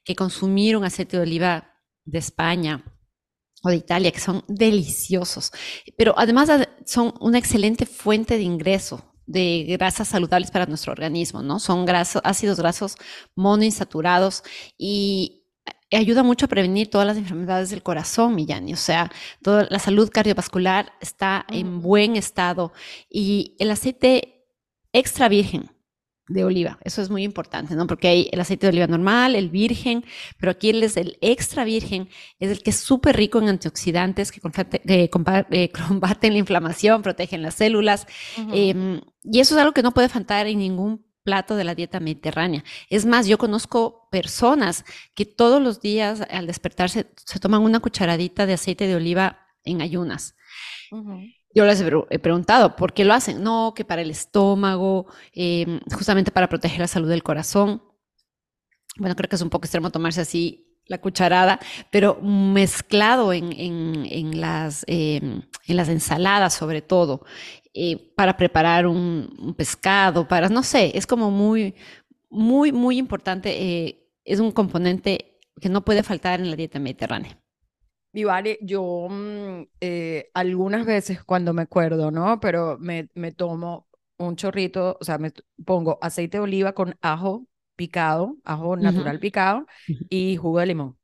que 0.04 0.16
consumir 0.16 0.78
un 0.78 0.84
aceite 0.84 1.18
de 1.18 1.24
oliva 1.24 1.74
de 2.06 2.20
España 2.20 2.84
o 3.64 3.70
de 3.70 3.76
Italia, 3.76 4.12
que 4.12 4.20
son 4.20 4.44
deliciosos. 4.48 5.52
Pero 5.98 6.14
además 6.18 6.50
son 6.86 7.14
una 7.20 7.38
excelente 7.38 7.86
fuente 7.86 8.38
de 8.38 8.44
ingreso 8.44 9.15
de 9.26 9.66
grasas 9.68 10.08
saludables 10.08 10.52
para 10.52 10.66
nuestro 10.66 10.92
organismo, 10.92 11.42
¿no? 11.42 11.60
Son 11.60 11.86
grasos, 11.86 12.22
ácidos 12.26 12.60
grasos 12.60 12.96
monoinsaturados 13.36 14.44
y 14.78 15.46
ayuda 15.92 16.24
mucho 16.24 16.46
a 16.46 16.50
prevenir 16.50 16.90
todas 16.90 17.08
las 17.08 17.18
enfermedades 17.18 17.70
del 17.70 17.84
corazón, 17.84 18.36
Millani. 18.36 18.74
O 18.74 18.78
sea, 18.78 19.12
toda 19.42 19.68
la 19.70 19.80
salud 19.80 20.10
cardiovascular 20.10 20.94
está 21.02 21.46
en 21.50 21.82
buen 21.82 22.16
estado 22.16 22.74
y 23.10 23.56
el 23.60 23.72
aceite 23.72 24.48
extra 24.94 25.28
virgen 25.30 25.75
de 26.28 26.44
oliva. 26.44 26.80
Eso 26.84 27.02
es 27.02 27.10
muy 27.10 27.24
importante, 27.24 27.76
¿no? 27.76 27.86
Porque 27.88 28.08
hay 28.08 28.30
el 28.32 28.40
aceite 28.40 28.66
de 28.66 28.72
oliva 28.72 28.88
normal, 28.88 29.36
el 29.36 29.50
virgen, 29.50 30.04
pero 30.40 30.52
aquí 30.52 30.70
el, 30.70 30.84
es 30.84 30.98
el 30.98 31.18
extra 31.22 31.64
virgen, 31.64 32.10
es 32.40 32.50
el 32.50 32.64
que 32.64 32.72
es 32.72 32.78
súper 32.78 33.16
rico 33.16 33.40
en 33.40 33.50
antioxidantes 33.50 34.32
que 34.32 34.42
eh, 34.86 35.10
combaten 35.88 36.34
la 36.34 36.40
inflamación, 36.40 37.02
protegen 37.02 37.42
las 37.42 37.56
células. 37.56 38.08
Em, 38.52 39.02
y 39.24 39.40
eso 39.40 39.56
es 39.56 39.62
algo 39.62 39.74
que 39.74 39.84
no 39.84 39.94
puede 39.94 40.10
faltar 40.10 40.48
en 40.48 40.60
ningún 40.60 41.06
plato 41.24 41.56
de 41.56 41.64
la 41.64 41.76
dieta 41.76 42.00
mediterránea. 42.00 42.64
Es 42.90 43.06
más, 43.06 43.28
yo 43.28 43.38
conozco 43.38 44.08
personas 44.12 44.86
que 45.16 45.26
todos 45.26 45.62
los 45.62 45.82
días 45.82 46.22
al 46.30 46.48
despertarse 46.48 47.08
se 47.16 47.40
toman 47.40 47.62
una 47.62 47.80
cucharadita 47.80 48.46
de 48.46 48.54
aceite 48.54 48.88
de 48.88 48.96
oliva 48.96 49.48
en 49.64 49.82
ayunas. 49.82 50.36
Yo 51.56 51.66
les 51.66 51.82
he 51.82 52.20
preguntado, 52.20 52.76
¿por 52.76 52.92
qué 52.92 53.06
lo 53.06 53.14
hacen? 53.14 53.42
No, 53.42 53.74
que 53.74 53.86
para 53.86 54.02
el 54.02 54.12
estómago, 54.12 55.08
em, 55.32 55.80
justamente 55.90 56.30
para 56.30 56.50
proteger 56.50 56.82
la 56.82 56.88
salud 56.88 57.08
del 57.08 57.24
corazón. 57.24 57.82
Bueno, 58.98 59.16
creo 59.16 59.30
que 59.30 59.38
es 59.38 59.42
un 59.42 59.50
poco 59.50 59.66
extremo 59.66 59.90
tomarse 59.90 60.20
así 60.20 60.66
la 60.88 61.00
cucharada, 61.00 61.60
pero 61.92 62.20
mezclado 62.22 63.32
en, 63.34 64.40
las, 64.40 64.84
em, 64.88 65.44
en 65.68 65.78
las 65.78 65.88
ensaladas 65.90 66.54
sobre 66.54 66.82
todo, 66.82 67.26
eh, 67.74 68.14
para 68.16 68.36
preparar 68.36 68.86
un, 68.86 69.56
pescado, 69.58 70.28
para, 70.28 70.50
no 70.50 70.62
sé, 70.62 70.92
es 70.96 71.08
como 71.08 71.32
muy, 71.32 71.74
muy, 72.30 72.74
muy 72.74 72.98
importante, 72.98 73.50
eh, 73.62 74.10
es 74.26 74.40
un 74.42 74.52
componente 74.52 75.40
que 75.62 75.70
no 75.70 75.86
puede 75.86 76.04
faltar 76.04 76.42
en 76.42 76.50
la 76.50 76.58
dieta 76.58 76.80
mediterránea. 76.80 77.40
Y 78.16 78.24
vale, 78.24 78.58
yo 78.62 79.08
mm, 79.10 79.64
eh, 79.82 80.30
algunas 80.34 80.86
veces 80.86 81.22
cuando 81.22 81.54
me 81.54 81.64
acuerdo, 81.64 82.12
¿no? 82.12 82.40
Pero 82.40 82.78
me, 82.80 83.10
me 83.14 83.34
tomo 83.34 83.90
un 84.18 84.38
chorrito, 84.38 84.98
o 85.02 85.04
sea, 85.04 85.18
me 85.18 85.34
pongo 85.66 86.00
aceite 86.02 86.38
de 86.38 86.44
oliva 86.44 86.72
con 86.72 86.98
ajo 87.02 87.46
picado, 87.76 88.38
ajo 88.46 88.78
natural 88.78 89.20
picado 89.20 89.68
y 90.10 90.38
jugo 90.38 90.60
de 90.60 90.66
limón. 90.68 90.98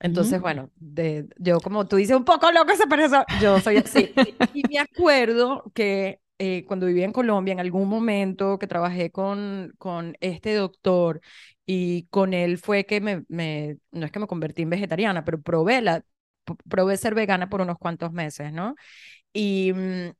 Entonces, 0.00 0.40
bueno, 0.40 0.70
de, 0.74 1.28
yo 1.38 1.60
como 1.60 1.86
tú 1.86 1.94
dices, 1.94 2.16
un 2.16 2.24
poco 2.24 2.50
loco 2.50 2.72
esa 2.72 2.86
persona, 2.88 3.24
yo 3.40 3.60
soy 3.60 3.76
así. 3.76 4.12
y 4.52 4.64
me 4.68 4.80
acuerdo 4.80 5.70
que 5.72 6.20
eh, 6.40 6.64
cuando 6.66 6.86
vivía 6.86 7.04
en 7.04 7.12
Colombia, 7.12 7.52
en 7.52 7.60
algún 7.60 7.88
momento 7.88 8.58
que 8.58 8.66
trabajé 8.66 9.12
con, 9.12 9.72
con 9.78 10.16
este 10.20 10.54
doctor 10.54 11.20
y 11.64 12.08
con 12.08 12.34
él 12.34 12.58
fue 12.58 12.86
que 12.86 13.00
me, 13.00 13.24
me, 13.28 13.76
no 13.92 14.04
es 14.04 14.10
que 14.10 14.18
me 14.18 14.26
convertí 14.26 14.62
en 14.62 14.70
vegetariana, 14.70 15.24
pero 15.24 15.40
probé, 15.40 15.80
la, 15.82 16.04
probé 16.68 16.96
ser 16.96 17.14
vegana 17.14 17.48
por 17.48 17.60
unos 17.60 17.78
cuantos 17.78 18.12
meses, 18.12 18.52
¿no? 18.52 18.74
Y 19.32 19.72
mm, 19.74 20.10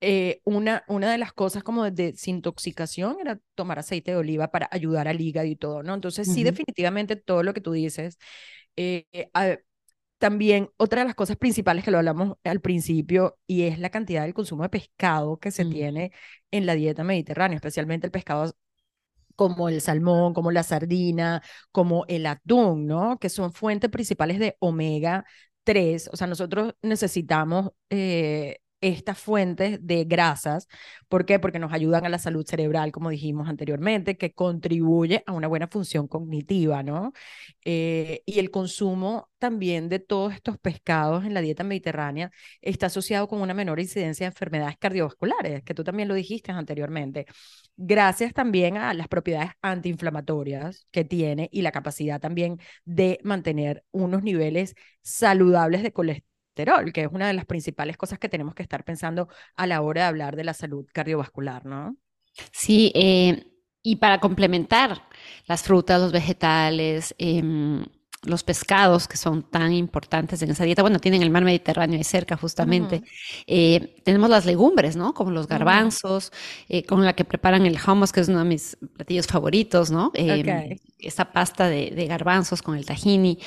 eh, 0.00 0.40
una, 0.44 0.84
una 0.88 1.10
de 1.10 1.18
las 1.18 1.32
cosas 1.32 1.62
como 1.62 1.84
de 1.84 1.90
desintoxicación 1.90 3.16
era 3.20 3.38
tomar 3.54 3.78
aceite 3.78 4.12
de 4.12 4.16
oliva 4.18 4.50
para 4.50 4.68
ayudar 4.70 5.08
al 5.08 5.20
hígado 5.20 5.46
y 5.46 5.56
todo, 5.56 5.82
¿no? 5.82 5.94
Entonces, 5.94 6.32
sí, 6.32 6.44
definitivamente 6.44 7.16
todo 7.16 7.42
lo 7.42 7.54
que 7.54 7.60
tú 7.60 7.72
dices. 7.72 8.18
Eh, 8.76 9.06
también 10.18 10.70
otra 10.76 11.02
de 11.02 11.06
las 11.06 11.14
cosas 11.14 11.36
principales 11.36 11.84
que 11.84 11.90
lo 11.90 11.98
hablamos 11.98 12.36
al 12.44 12.60
principio 12.60 13.38
y 13.46 13.62
es 13.64 13.78
la 13.78 13.90
cantidad 13.90 14.22
del 14.22 14.34
consumo 14.34 14.62
de 14.62 14.70
pescado 14.70 15.38
que 15.38 15.50
se 15.50 15.64
mm. 15.64 15.70
tiene 15.70 16.12
en 16.50 16.66
la 16.66 16.74
dieta 16.74 17.04
mediterránea, 17.04 17.56
especialmente 17.56 18.06
el 18.06 18.10
pescado 18.12 18.54
como 19.36 19.68
el 19.68 19.80
salmón, 19.82 20.34
como 20.34 20.50
la 20.50 20.62
sardina, 20.62 21.42
como 21.72 22.04
el 22.08 22.26
atún, 22.26 22.86
¿no? 22.86 23.18
Que 23.18 23.28
son 23.28 23.52
fuentes 23.52 23.90
principales 23.90 24.38
de 24.38 24.56
omega 24.60 25.26
3. 25.66 26.08
O 26.12 26.16
sea, 26.16 26.26
nosotros 26.28 26.74
necesitamos 26.82 27.72
eh, 27.90 28.58
estas 28.88 29.18
fuentes 29.18 29.78
de 29.82 30.04
grasas. 30.04 30.68
¿Por 31.08 31.26
qué? 31.26 31.38
Porque 31.38 31.58
nos 31.58 31.72
ayudan 31.72 32.04
a 32.06 32.08
la 32.08 32.18
salud 32.18 32.46
cerebral, 32.46 32.92
como 32.92 33.10
dijimos 33.10 33.48
anteriormente, 33.48 34.16
que 34.16 34.32
contribuye 34.32 35.22
a 35.26 35.32
una 35.32 35.48
buena 35.48 35.68
función 35.68 36.06
cognitiva, 36.08 36.82
¿no? 36.82 37.12
Eh, 37.64 38.22
y 38.26 38.38
el 38.38 38.50
consumo 38.50 39.28
también 39.38 39.88
de 39.88 39.98
todos 39.98 40.34
estos 40.34 40.58
pescados 40.58 41.24
en 41.24 41.34
la 41.34 41.40
dieta 41.40 41.64
mediterránea 41.64 42.30
está 42.62 42.86
asociado 42.86 43.28
con 43.28 43.40
una 43.40 43.54
menor 43.54 43.80
incidencia 43.80 44.24
de 44.24 44.28
enfermedades 44.28 44.76
cardiovasculares, 44.78 45.62
que 45.64 45.74
tú 45.74 45.84
también 45.84 46.08
lo 46.08 46.14
dijiste 46.14 46.52
anteriormente, 46.52 47.26
gracias 47.76 48.32
también 48.32 48.76
a 48.76 48.94
las 48.94 49.08
propiedades 49.08 49.50
antiinflamatorias 49.62 50.86
que 50.90 51.04
tiene 51.04 51.48
y 51.52 51.62
la 51.62 51.72
capacidad 51.72 52.20
también 52.20 52.58
de 52.84 53.18
mantener 53.22 53.84
unos 53.90 54.22
niveles 54.22 54.74
saludables 55.02 55.82
de 55.82 55.92
colesterol 55.92 56.35
que 56.92 57.02
es 57.02 57.08
una 57.12 57.26
de 57.26 57.34
las 57.34 57.44
principales 57.44 57.96
cosas 57.96 58.18
que 58.18 58.28
tenemos 58.28 58.54
que 58.54 58.62
estar 58.62 58.84
pensando 58.84 59.28
a 59.56 59.66
la 59.66 59.82
hora 59.82 60.02
de 60.02 60.08
hablar 60.08 60.36
de 60.36 60.44
la 60.44 60.54
salud 60.54 60.86
cardiovascular, 60.92 61.66
¿no? 61.66 61.96
Sí, 62.52 62.92
eh, 62.94 63.44
y 63.82 63.96
para 63.96 64.20
complementar 64.20 65.02
las 65.46 65.62
frutas, 65.62 66.00
los 66.00 66.12
vegetales, 66.12 67.14
em, 67.18 67.84
los 68.22 68.42
pescados 68.42 69.06
que 69.06 69.16
son 69.16 69.48
tan 69.48 69.72
importantes 69.72 70.42
en 70.42 70.50
esa 70.50 70.64
dieta, 70.64 70.82
bueno, 70.82 70.98
tienen 70.98 71.22
el 71.22 71.30
mar 71.30 71.44
Mediterráneo 71.44 71.96
ahí 71.96 72.04
cerca 72.04 72.36
justamente. 72.36 73.02
Eh, 73.46 74.02
tenemos 74.04 74.28
las 74.28 74.44
legumbres, 74.44 74.96
¿no? 74.96 75.14
Como 75.14 75.30
los 75.30 75.46
garbanzos, 75.46 76.32
eh, 76.68 76.82
con 76.82 77.04
la 77.04 77.14
que 77.14 77.24
preparan 77.24 77.64
el 77.66 77.78
hummus, 77.86 78.12
que 78.12 78.20
es 78.20 78.28
uno 78.28 78.40
de 78.40 78.44
mis 78.46 78.76
platillos 78.96 79.26
favoritos, 79.26 79.90
¿no? 79.90 80.10
Em, 80.14 80.76
esa 80.98 81.26
pasta 81.32 81.68
de, 81.68 81.92
de, 81.92 82.06
garbanzos 82.06 82.62
con 82.62 82.76
el 82.76 82.84
tahini. 82.84 83.38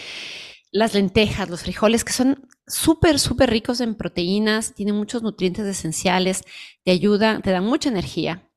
Las 0.71 0.93
lentejas, 0.93 1.49
los 1.49 1.63
frijoles, 1.63 2.03
que 2.03 2.13
son 2.13 2.47
súper, 2.67 3.19
súper 3.19 3.49
ricos 3.49 3.81
en 3.81 3.95
proteínas, 3.95 4.75
tienen 4.75 4.95
muchos 4.95 5.23
nutrientes 5.23 5.65
esenciales, 5.65 6.43
te 6.83 6.91
ayudan, 6.91 7.41
te 7.41 7.51
dan 7.51 7.65
mucha 7.65 7.89
energía, 7.89 8.49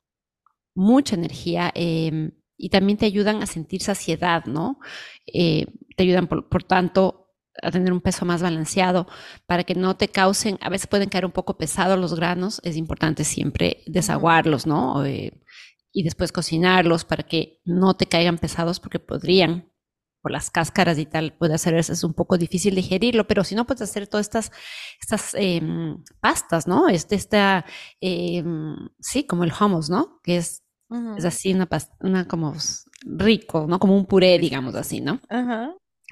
mucha 0.75 1.15
energía 1.15 1.71
em, 1.73 2.31
y 2.57 2.69
también 2.69 2.97
te 2.97 3.07
ayudan 3.07 3.41
a 3.41 3.47
sentir 3.47 3.81
saciedad, 3.81 4.45
¿no? 4.45 4.79
Eh, 5.25 5.65
te 5.97 6.03
ayudan, 6.03 6.27
por, 6.27 6.63
tanto, 6.63 7.31
a 7.61 7.71
tener 7.71 7.91
un 7.91 8.01
peso 8.01 8.25
más 8.25 8.41
balanceado 8.41 9.07
para 9.45 9.63
que 9.63 9.75
no 9.75 9.95
te 9.95 10.07
causen, 10.07 10.57
a 10.61 10.69
veces 10.69 10.87
pueden 10.87 11.09
caer 11.09 11.25
un 11.25 11.31
poco 11.31 11.57
pesados 11.57 11.99
los 11.99 12.15
granos, 12.15 12.61
es 12.63 12.77
importante 12.77 13.23
siempre 13.23 13.83
desaguarlos, 13.87 14.67
¿no? 14.67 15.05
Eh, 15.05 15.31
y 15.91 16.03
después 16.03 16.31
cocinarlos 16.31 17.05
para 17.05 17.23
que 17.23 17.61
no 17.65 17.95
te 17.95 18.07
caigan 18.07 18.39
pesados 18.39 18.79
porque 18.79 18.99
podrían 18.99 19.72
por 20.23 20.31
las 20.31 20.49
cáscaras 20.49 20.97
y 20.97 21.05
tal, 21.05 21.33
puede 21.33 21.53
hacer 21.53 21.75
es 21.75 22.03
un 22.03 22.13
poco 22.13 22.37
difícil 22.37 22.75
digerirlo, 22.75 23.27
pero 23.27 23.43
si 23.43 23.55
no, 23.55 23.65
puedes 23.67 23.81
hacer 23.81 24.07
todas 24.07 24.25
estas, 24.25 24.51
estas 25.01 25.33
em, 25.33 26.01
pastas, 26.21 26.65
¿no? 26.65 26.87
Este, 26.87 27.15
esta, 27.15 27.65
em, 27.99 28.75
sí, 28.99 29.25
como 29.25 29.43
el 29.43 29.51
hummus, 29.51 29.89
¿no? 29.89 30.21
Que 30.23 30.37
es, 30.37 30.63
es 31.17 31.25
así 31.25 31.53
una 31.53 31.65
pasta, 31.65 31.93
una 31.99 32.25
como 32.25 32.55
rico, 33.05 33.65
¿no? 33.67 33.79
Como 33.79 33.97
un 33.97 34.05
puré, 34.05 34.39
digamos 34.39 34.75
así, 34.75 35.01
¿no? 35.01 35.19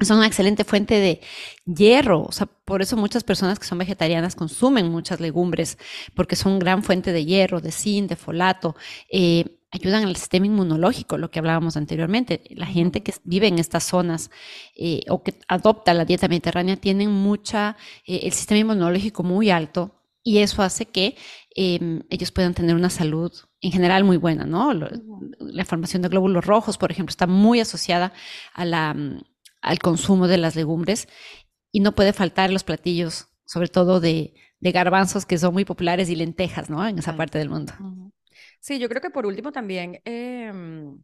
Son 0.02 0.18
una 0.18 0.28
excelente 0.28 0.66
fuente 0.66 0.96
de 0.96 1.22
hierro, 1.66 2.24
o 2.24 2.32
sea, 2.34 2.48
por 2.48 2.82
eso 2.82 2.98
muchas 2.98 3.24
personas 3.24 3.60
que 3.60 3.66
son 3.66 3.78
vegetarianas 3.78 4.36
consumen 4.36 4.90
muchas 4.90 5.22
legumbres, 5.22 5.78
porque 6.16 6.36
son 6.36 6.60
gran 6.60 6.84
fuente 6.84 7.14
de 7.14 7.24
hierro, 7.24 7.62
de 7.62 7.72
zinc, 7.72 8.10
de 8.10 8.16
folato. 8.18 8.76
Eh, 9.10 9.61
ayudan 9.72 10.04
al 10.04 10.16
sistema 10.18 10.46
inmunológico, 10.46 11.18
lo 11.18 11.32
que 11.32 11.40
hablábamos 11.40 11.78
anteriormente. 11.78 12.44
La 12.50 12.66
gente 12.66 13.02
que 13.02 13.14
vive 13.24 13.48
en 13.48 13.58
estas 13.58 13.86
zonas 13.86 14.30
eh, 14.76 15.02
o 15.10 15.24
que 15.24 15.36
adopta 15.48 15.94
la 15.94 16.06
dieta 16.06 16.28
mediterránea 16.28 16.76
tienen 16.76 17.12
mucha, 17.12 17.78
eh, 18.06 18.22
el 18.24 18.34
sistema 18.34 18.60
inmunológico 18.60 19.24
muy 19.24 19.50
alto 19.50 19.96
y 20.24 20.40
eso 20.40 20.62
hace 20.62 20.86
que 20.86 21.16
em, 21.56 22.04
ellos 22.10 22.32
puedan 22.32 22.54
tener 22.54 22.76
una 22.76 22.90
salud 22.90 23.32
en 23.62 23.72
general 23.72 24.04
muy 24.04 24.18
buena, 24.18 24.46
¿no? 24.46 24.74
la 24.74 25.66
formación 25.66 26.02
de 26.02 26.10
glóbulos 26.10 26.46
rojos, 26.46 26.78
por 26.78 26.92
ejemplo, 26.92 27.12
está 27.12 27.28
muy 27.28 27.60
asociada 27.60 28.14
a 28.54 28.66
la, 28.66 28.94
mm, 28.94 29.22
al 29.62 29.80
consumo 29.80 30.28
de 30.28 30.38
las 30.38 30.56
legumbres 30.56 31.08
y 31.72 31.80
no 31.80 31.94
puede 31.94 32.14
faltar 32.14 32.52
los 32.52 32.64
platillos, 32.64 33.28
sobre 33.46 33.68
todo 33.68 34.00
de, 34.00 34.34
de 34.60 34.72
garbanzos 34.72 35.26
que 35.26 35.38
son 35.38 35.54
muy 35.54 35.66
populares 35.66 36.10
y 36.10 36.16
lentejas, 36.16 36.70
¿no? 36.70 36.88
En 36.88 37.00
esa 37.00 37.16
parte 37.16 37.38
del 37.38 37.50
mundo. 37.50 37.74
Sí, 38.62 38.80
yo 38.80 38.90
creo 38.90 39.02
que 39.02 39.10
por 39.10 39.26
último 39.26 39.52
también, 39.52 40.02
em, 40.06 41.02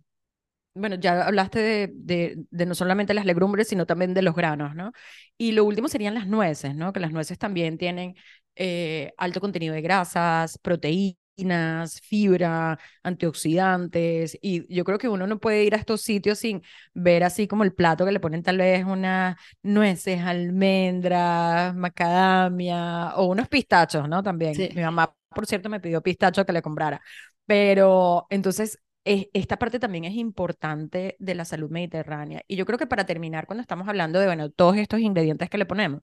bueno, 0.75 0.95
ya 0.97 1.25
hablaste 1.27 1.59
de, 1.93 2.35
de, 2.51 2.65
no 2.67 2.75
solamente 2.75 3.13
las 3.15 3.25
legumbres, 3.25 3.67
sino 3.69 3.85
también 3.87 4.13
de 4.13 4.21
los 4.23 4.35
granos, 4.35 4.75
¿no? 4.75 4.93
Y 5.37 5.53
lo 5.53 5.65
último 5.65 5.87
serían 5.89 6.15
las 6.15 6.27
nueces, 6.27 6.75
¿no? 6.75 6.93
Que 6.93 6.99
las 7.01 7.11
nueces 7.13 7.39
también 7.39 7.77
tienen 7.77 8.15
eh, 8.55 9.13
alto 9.17 9.41
contenido 9.41 9.73
de 9.75 9.81
grasas, 9.81 10.57
proteínas, 10.59 12.01
fibra, 12.01 12.79
antioxidantes, 13.03 14.37
y 14.41 14.73
yo 14.73 14.83
creo 14.85 14.99
que 14.99 15.09
uno 15.09 15.27
no 15.27 15.39
puede 15.39 15.63
ir 15.65 15.75
a 15.75 15.79
estos 15.79 16.01
sitios 16.01 16.39
sin 16.39 16.63
ver 16.93 17.23
así 17.23 17.47
como 17.47 17.63
el 17.63 17.73
plato 17.73 18.05
que 18.05 18.11
le 18.13 18.19
ponen 18.21 18.43
tal 18.43 18.57
vez 18.59 18.85
unas 18.85 19.37
nueces, 19.63 20.21
almendras, 20.21 21.75
macadamia 21.75 23.15
o 23.15 23.25
unos 23.27 23.47
pistachos, 23.49 24.09
¿no? 24.09 24.23
También. 24.23 24.67
Mi 24.73 24.81
mamá, 24.83 25.15
por 25.33 25.45
cierto, 25.47 25.69
me 25.69 25.79
pidió 25.79 26.01
pistacho 26.03 26.45
que 26.45 26.53
le 26.53 26.61
comprara. 26.63 27.01
Pero 27.47 28.27
entonces, 28.31 28.79
esta 29.05 29.57
parte 29.57 29.79
también 29.79 30.05
es 30.05 30.15
importante 30.15 31.15
de 31.19 31.35
la 31.35 31.45
salud 31.45 31.71
mediterránea. 31.71 32.43
Y 32.47 32.57
yo 32.57 32.65
creo 32.65 32.77
que 32.79 32.87
para 32.87 33.05
terminar, 33.05 33.47
cuando 33.47 33.61
estamos 33.61 33.87
hablando 33.87 34.19
de, 34.19 34.27
bueno, 34.27 34.51
todos 34.51 34.77
estos 34.77 34.99
ingredientes 34.99 35.49
que 35.49 35.57
le 35.57 35.65
ponemos, 35.65 36.01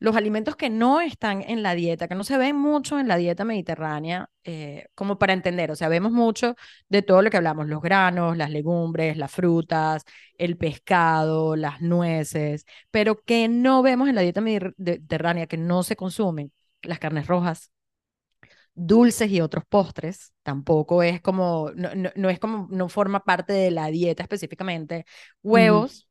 los 0.00 0.16
alimentos 0.16 0.56
que 0.56 0.70
no 0.70 1.00
están 1.00 1.42
en 1.42 1.62
la 1.62 1.74
dieta, 1.74 2.08
que 2.08 2.14
no 2.14 2.24
se 2.24 2.38
ven 2.38 2.56
mucho 2.56 2.98
en 2.98 3.08
la 3.08 3.16
dieta 3.16 3.44
mediterránea, 3.44 4.28
eh, 4.44 4.86
como 4.94 5.18
para 5.18 5.32
entender, 5.32 5.70
o 5.70 5.76
sea, 5.76 5.88
vemos 5.88 6.12
mucho 6.12 6.56
de 6.88 7.02
todo 7.02 7.22
lo 7.22 7.30
que 7.30 7.36
hablamos, 7.38 7.68
los 7.68 7.80
granos, 7.82 8.36
las 8.36 8.50
legumbres, 8.50 9.16
las 9.16 9.30
frutas, 9.32 10.04
el 10.38 10.56
pescado, 10.58 11.56
las 11.56 11.80
nueces, 11.80 12.66
pero 12.90 13.22
que 13.22 13.48
no 13.48 13.82
vemos 13.82 14.08
en 14.08 14.16
la 14.16 14.22
dieta 14.22 14.40
mediterránea, 14.42 15.46
que 15.46 15.56
no 15.56 15.82
se 15.82 15.96
consumen, 15.96 16.52
las 16.82 16.98
carnes 16.98 17.26
rojas, 17.26 17.70
dulces 18.74 19.30
y 19.30 19.40
otros 19.40 19.64
postres, 19.68 20.32
tampoco 20.42 21.02
es 21.02 21.20
como, 21.20 21.70
no, 21.74 21.90
no, 22.14 22.30
es 22.30 22.38
como, 22.38 22.68
no 22.70 22.88
forma 22.88 23.24
parte 23.24 23.52
de 23.52 23.70
la 23.70 23.88
dieta 23.88 24.22
específicamente. 24.22 25.06
Huevos, 25.42 26.08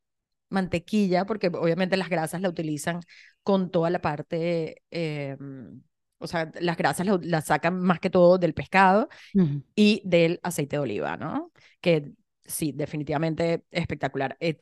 mantequilla, 0.50 1.26
porque 1.26 1.48
obviamente 1.48 1.98
las 1.98 2.10
grasas 2.10 2.42
la 2.42 2.50
utilizan 2.50 3.02
con 3.44 3.70
toda 3.72 3.90
la 3.90 4.02
parte, 4.02 4.82
eh, 4.92 5.36
o 6.20 6.28
sea, 6.28 6.52
las 6.62 6.78
grasas 6.78 7.06
las 7.22 7.46
sacan 7.46 7.82
más 7.82 8.00
que 8.00 8.10
todo 8.10 8.38
del 8.38 8.54
pescado 8.54 9.10
y 9.76 10.02
del 10.06 10.40
aceite 10.44 10.78
de 10.78 10.82
oliva, 10.82 11.18
¿no? 11.18 11.52
Que 11.82 12.14
sí, 12.46 12.72
definitivamente 12.72 13.66
espectacular. 13.72 14.38
Eh, 14.40 14.62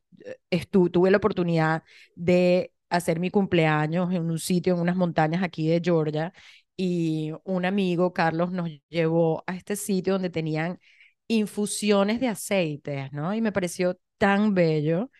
tuve 0.72 1.12
la 1.12 1.18
oportunidad 1.18 1.84
de 2.16 2.74
hacer 2.90 3.20
mi 3.20 3.30
cumpleaños 3.30 4.12
en 4.14 4.30
un 4.30 4.40
sitio, 4.40 4.74
en 4.74 4.82
unas 4.82 4.96
montañas 4.96 5.44
aquí 5.44 5.68
de 5.68 5.82
Georgia, 5.84 6.34
y 6.84 7.32
un 7.44 7.66
amigo, 7.66 8.12
Carlos, 8.12 8.52
nos 8.52 8.68
llevó 8.90 9.44
a 9.46 9.56
este 9.56 9.76
sitio 9.76 10.14
donde 10.14 10.32
tenían 10.32 10.80
infusiones 11.28 12.20
de 12.20 12.28
aceites, 12.28 13.14
¿no? 13.14 13.36
Y 13.36 13.42
me 13.42 13.52
pareció 13.52 14.00
tan 14.18 14.56
bello. 14.56 15.12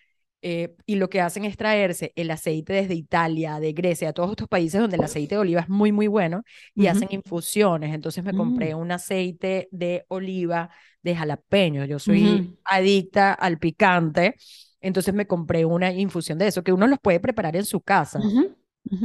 Eh, 0.42 0.76
y 0.88 0.96
lo 0.96 1.08
que 1.08 1.22
hacen 1.22 1.46
es 1.46 1.58
traerse 1.58 2.14
el 2.16 2.32
aceite 2.32 2.74
desde 2.74 2.96
Italia, 2.96 3.60
de 3.60 3.74
Grecia, 3.74 4.08
de 4.08 4.14
todos 4.14 4.32
estos 4.32 4.48
países 4.48 4.82
donde 4.82 4.96
el 4.96 5.04
aceite 5.04 5.36
de 5.36 5.42
oliva 5.42 5.62
es 5.62 5.70
muy, 5.70 5.92
muy 5.92 6.08
bueno, 6.08 6.42
y 6.74 6.88
hacen 6.88 7.10
infusiones. 7.12 7.94
Entonces 7.94 8.24
me 8.24 8.34
compré 8.34 8.74
mm. 8.74 8.80
un 8.80 8.92
aceite 8.92 9.68
de 9.70 10.04
oliva 10.08 10.72
de 11.04 11.16
jalapeño. 11.16 11.86
Yo 11.86 12.00
soy 12.00 12.58
adicta 12.64 13.34
al 13.34 13.60
picante, 13.60 14.34
entonces 14.80 15.14
me 15.14 15.28
compré 15.28 15.64
una 15.66 15.92
infusión 15.92 16.40
de 16.40 16.48
eso, 16.48 16.64
que 16.64 16.74
uno 16.74 16.88
los 16.88 16.98
puede 16.98 17.20
preparar 17.20 17.56
en 17.56 17.66
su 17.66 17.82
casa. 17.82 18.20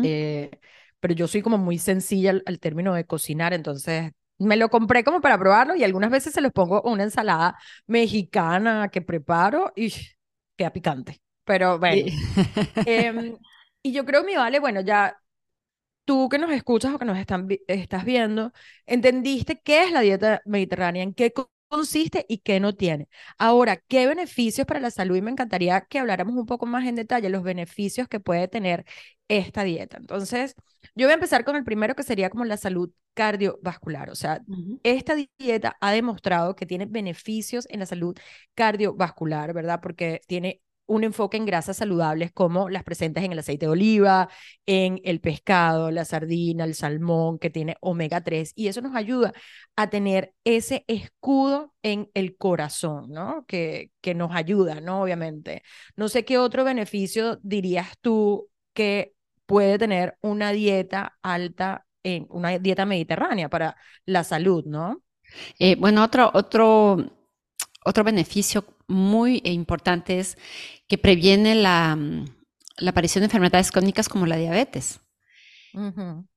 Eh, 0.03 0.51
pero 1.01 1.15
yo 1.15 1.29
soy 1.29 1.43
como 1.43 1.59
muy 1.59 1.79
sencilla 1.79 2.35
al, 2.45 2.59
término 2.61 2.95
de 2.95 3.07
cocinar, 3.07 3.55
entonces 3.55 4.13
me 4.39 4.57
lo 4.57 4.69
compré 4.69 5.05
como 5.05 5.21
para 5.21 5.39
probarlo 5.39 5.75
y 5.75 5.85
algunas 5.85 6.11
veces 6.11 6.33
se 6.35 6.41
los 6.41 6.53
pongo 6.53 6.83
una 6.83 7.05
ensalada 7.05 7.57
mexicana 7.87 8.89
que 8.89 9.03
preparo 9.03 9.73
y 9.77 9.93
queda 10.57 10.73
picante. 10.73 11.21
Pero 11.45 11.79
bueno. 11.79 12.13
Em, 12.87 13.37
y 13.83 13.93
yo 13.93 14.05
creo, 14.05 14.25
mi 14.25 14.37
vale, 14.37 14.59
bueno, 14.59 14.81
ya 14.81 15.17
tú 16.05 16.29
que 16.29 16.39
nos 16.39 16.51
escuchas 16.53 16.95
o 16.95 16.99
que 16.99 17.05
nos 17.05 17.19
están, 17.19 17.49
estás 17.69 18.05
viendo, 18.05 18.53
entendiste 18.87 19.61
qué 19.61 19.85
es 19.85 19.93
la 19.93 20.01
dieta 20.01 20.43
mediterránea, 20.45 21.03
en 21.03 21.15
qué 21.15 21.33
consiste 21.69 22.25
y 22.29 22.39
qué 22.39 22.61
no 22.61 22.75
tiene. 22.75 23.09
Ahora, 23.39 23.77
¿qué 23.89 24.07
beneficios 24.07 24.67
para 24.67 24.81
la 24.81 24.91
salud? 24.91 25.17
Y 25.17 25.23
me 25.23 25.31
encantaría 25.31 25.81
que 25.83 25.99
habláramos 25.99 26.35
un 26.37 26.47
poco 26.47 26.67
más 26.67 26.87
en 26.87 26.95
detalle 26.95 27.29
los 27.29 27.43
beneficios 27.43 28.09
que 28.09 28.21
puede 28.21 28.49
tener 28.49 28.85
esta 29.29 29.65
dieta. 29.65 29.97
Entonces, 29.99 30.55
yo 30.95 31.07
voy 31.07 31.13
a 31.13 31.15
empezar 31.15 31.45
con 31.45 31.57
el 31.57 31.65
primero 31.65 31.95
que 31.95 32.03
sería 32.03 32.31
como 32.31 32.45
la 32.45 32.57
salud 32.57 32.91
cardiovascular. 33.15 34.11
O 34.11 34.15
sea, 34.15 34.41
esta 34.83 35.15
dieta 35.39 35.77
ha 35.81 35.93
demostrado 35.93 36.55
que 36.55 36.67
tiene 36.67 36.87
beneficios 36.87 37.67
en 37.71 37.81
la 37.81 37.87
salud 37.87 38.17
cardiovascular, 38.55 39.53
¿verdad? 39.53 39.81
Porque 39.83 40.21
tiene 40.27 40.61
un 40.87 41.05
enfoque 41.05 41.37
en 41.37 41.47
grasas 41.47 41.77
saludables 41.79 42.33
como 42.33 42.69
las 42.69 42.85
presentes 42.85 43.25
en 43.25 43.33
el 43.33 43.39
aceite 43.39 43.67
de 43.67 43.73
oliva, 43.73 44.29
en 44.67 45.01
el 45.05 45.21
pescado, 45.21 45.91
la 45.91 46.05
sardina, 46.05 46.65
el 46.65 46.75
salmón, 46.75 47.39
que 47.39 47.51
tiene 47.51 47.77
omega 47.81 48.23
3, 48.23 48.53
y 48.55 48.69
eso 48.69 48.81
nos 48.81 48.95
ayuda 48.95 49.33
a 49.77 49.91
tener 49.91 50.35
ese 50.45 50.85
escudo 50.87 51.75
en 51.83 52.11
el 52.15 52.37
corazón, 52.37 53.11
¿no? 53.11 53.45
Que, 53.47 53.91
que 54.01 54.15
nos 54.15 54.35
ayuda, 54.35 54.81
¿no? 54.81 55.03
Obviamente. 55.03 55.63
No 55.97 56.09
sé 56.09 56.25
qué 56.25 56.39
otro 56.39 56.65
beneficio 56.65 57.39
dirías 57.43 57.99
tú 58.01 58.49
que 58.73 59.15
puede 59.47 59.79
tener 59.79 60.17
una 60.21 60.53
dieta 60.53 61.17
alta 61.23 61.87
en 62.03 62.27
una 62.31 62.59
dieta 62.59 62.87
mediterránea 62.87 63.49
para 63.49 63.77
la 64.05 64.25
salud, 64.25 64.65
¿no? 64.67 65.03
Eh, 65.59 65.77
bueno, 65.77 66.05
otro, 66.05 66.31
otro, 66.35 66.97
otro 67.87 68.05
beneficio 68.05 68.65
muy 68.89 69.41
importante 69.45 70.19
es 70.19 70.37
que 70.89 70.99
previene 70.99 71.55
la, 71.55 71.97
la 72.79 72.91
aparición 72.91 73.23
de 73.23 73.27
enfermedades 73.27 73.71
crónicas 73.71 74.09
como 74.09 74.27
la 74.27 74.37
diabetes, 74.37 75.01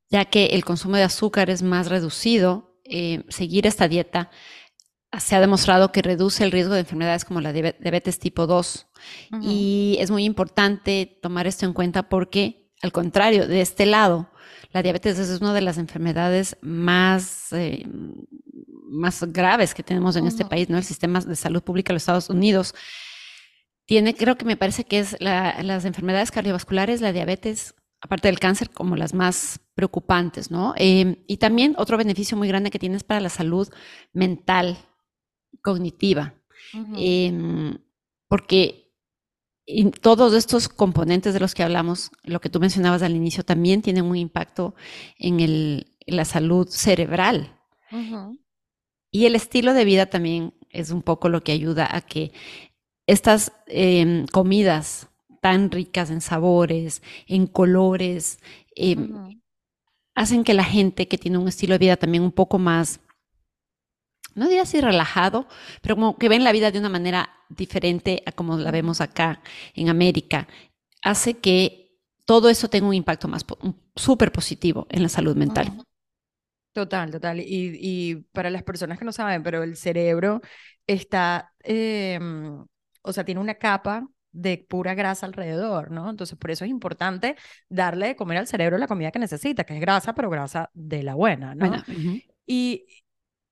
ya 0.10 0.25
que 0.25 0.46
el 0.48 0.63
consumo 0.63 0.96
de 0.96 1.03
azúcar 1.03 1.50
es 1.50 1.62
más 1.63 1.89
reducido. 1.89 2.79
Eh, 2.84 3.24
seguir 3.29 3.68
esta 3.68 3.88
dieta 3.88 4.32
se 5.18 5.36
ha 5.36 5.39
demostrado 5.39 5.91
que 5.91 6.01
reduce 6.01 6.44
el 6.44 6.51
riesgo 6.51 6.74
de 6.74 6.82
enfermedades 6.82 7.25
como 7.25 7.41
la 7.41 7.51
diabetes 7.51 8.20
tipo 8.20 8.48
2. 8.48 8.88
Y 9.41 9.98
es 10.00 10.12
muy 10.12 10.24
importante 10.25 11.20
tomar 11.22 11.48
esto 11.48 11.65
en 11.65 11.74
cuenta 11.74 12.10
porque, 12.10 12.72
al 12.82 12.91
contrario, 12.91 13.48
de 13.48 13.62
este 13.62 13.86
lado, 13.86 14.29
la 14.72 14.84
diabetes 14.84 15.18
es 15.18 15.41
una 15.41 15.53
de 15.53 15.62
las 15.62 15.77
enfermedades 15.77 16.58
más, 16.62 17.51
eh, 17.53 17.88
más 18.89 19.24
graves 19.31 19.74
que 19.74 19.84
tenemos 19.84 20.15
en 20.15 20.27
este 20.27 20.46
país, 20.46 20.69
¿no? 20.69 20.77
El 20.77 20.84
sistema 20.84 21.19
de 21.22 21.36
salud 21.36 21.62
pública 21.62 21.89
de 21.89 21.96
los 21.96 22.03
Estados 22.03 22.29
Unidos 22.29 22.74
tiene, 23.86 24.13
creo 24.13 24.38
que 24.38 24.46
me 24.46 24.58
parece 24.58 24.84
que 24.84 25.00
es 25.00 25.17
las 25.19 25.86
enfermedades 25.86 26.31
cardiovasculares, 26.31 27.01
la 27.01 27.12
diabetes, 27.12 27.74
aparte 28.01 28.27
del 28.27 28.39
cáncer, 28.39 28.69
como 28.69 28.96
las 28.96 29.13
más 29.13 29.60
preocupantes, 29.74 30.51
¿no? 30.51 30.74
Em, 30.77 31.17
y 31.27 31.38
también 31.38 31.75
otro 31.77 31.98
beneficio 31.98 32.38
muy 32.38 32.48
grande 32.48 32.72
que 32.72 32.79
tienes 32.79 33.03
para 33.03 33.19
la 33.19 33.29
salud 33.29 33.67
mental, 34.13 34.77
cognitiva, 35.62 36.36
em, 36.96 37.77
porque 38.27 38.93
todos 40.01 40.34
estos 40.34 40.69
componentes 40.69 41.34
de 41.34 41.39
los 41.39 41.53
que 41.53 41.63
hablamos, 41.63 42.12
lo 42.24 42.39
que 42.41 42.50
tú 42.50 42.60
mencionabas 42.60 43.01
al 43.01 43.15
inicio, 43.15 43.43
también 43.43 43.81
tienen 43.81 44.05
un 44.05 44.15
impacto 44.15 44.75
en, 45.17 45.39
el, 45.39 45.98
la 46.05 46.25
salud 46.25 46.67
cerebral. 46.69 47.55
Y 49.11 49.25
el 49.25 49.35
estilo 49.35 49.73
de 49.73 49.85
vida 49.85 50.07
también 50.07 50.53
es 50.69 50.91
un 50.91 51.01
poco 51.01 51.29
lo 51.29 51.43
que 51.43 51.51
ayuda 51.51 51.87
a 51.89 52.01
que 52.01 52.31
estas 53.07 53.51
em, 53.67 54.27
comidas 54.27 55.07
tan 55.41 55.72
ricas 55.72 56.11
en 56.11 56.22
sabores, 56.22 57.01
en 57.27 57.48
colores, 57.48 58.39
em, 58.75 59.39
hacen 60.15 60.43
que 60.43 60.53
la 60.53 60.63
gente 60.63 61.07
que 61.07 61.17
tiene 61.17 61.37
un 61.37 61.48
estilo 61.48 61.74
de 61.74 61.79
vida 61.79 61.98
también 61.98 62.24
un 62.24 62.31
poco 62.31 62.59
más, 62.59 63.00
no 64.35 64.45
diría 64.45 64.63
así 64.63 64.79
relajado, 64.79 65.48
pero 65.81 65.95
como 65.95 66.17
que 66.17 66.29
ven 66.29 66.43
la 66.43 66.51
vida 66.51 66.72
de 66.72 66.79
una 66.79 66.89
manera 66.89 67.29
diferente 67.50 68.22
a 68.25 68.31
como 68.31 68.57
la 68.57 68.72
vemos 68.72 69.01
acá 69.01 69.41
en 69.74 69.89
América, 69.89 70.48
hace 71.01 71.35
que 71.35 71.98
todo 72.25 72.50
eso 72.50 72.69
tenga 72.69 72.87
un 72.87 72.93
impacto 72.93 73.27
más 73.27 73.45
súper 73.95 74.31
positivo 74.31 74.85
en 74.89 75.01
la 75.01 75.09
salud 75.09 75.35
mental. 75.35 75.83
Total, 76.72 77.12
total. 77.12 77.40
Y, 77.40 77.77
y, 77.82 78.16
para 78.32 78.50
las 78.50 78.64
personas 78.64 79.00
que 79.00 79.05
no 79.05 79.12
saben, 79.12 79.44
pero 79.44 79.64
el 79.64 79.75
cerebro 79.75 80.42
está 80.86 81.53
em, 81.64 82.66
o 83.01 83.14
sea, 83.14 83.25
tiene 83.25 83.42
una 83.42 83.55
capa 83.55 84.08
de 84.32 84.64
pura 84.70 84.94
grasa 84.94 85.25
alrededor, 85.25 85.92
¿no? 85.92 86.10
Entonces, 86.10 86.38
por 86.38 86.51
eso 86.51 86.66
es 86.66 86.72
importante 86.72 87.36
darle 87.68 88.08
de 88.08 88.16
comer 88.16 88.38
al 88.38 88.48
cerebro 88.48 88.77
la 88.77 88.88
comida 88.88 89.12
que 89.12 89.20
necesita, 89.20 89.64
que 89.64 89.74
es 89.74 89.82
grasa, 89.82 90.14
pero 90.14 90.29
grasa 90.29 90.70
de 90.74 91.03
la 91.03 91.16
buena, 91.16 91.55
¿no? 91.55 91.72
y, 92.46 92.86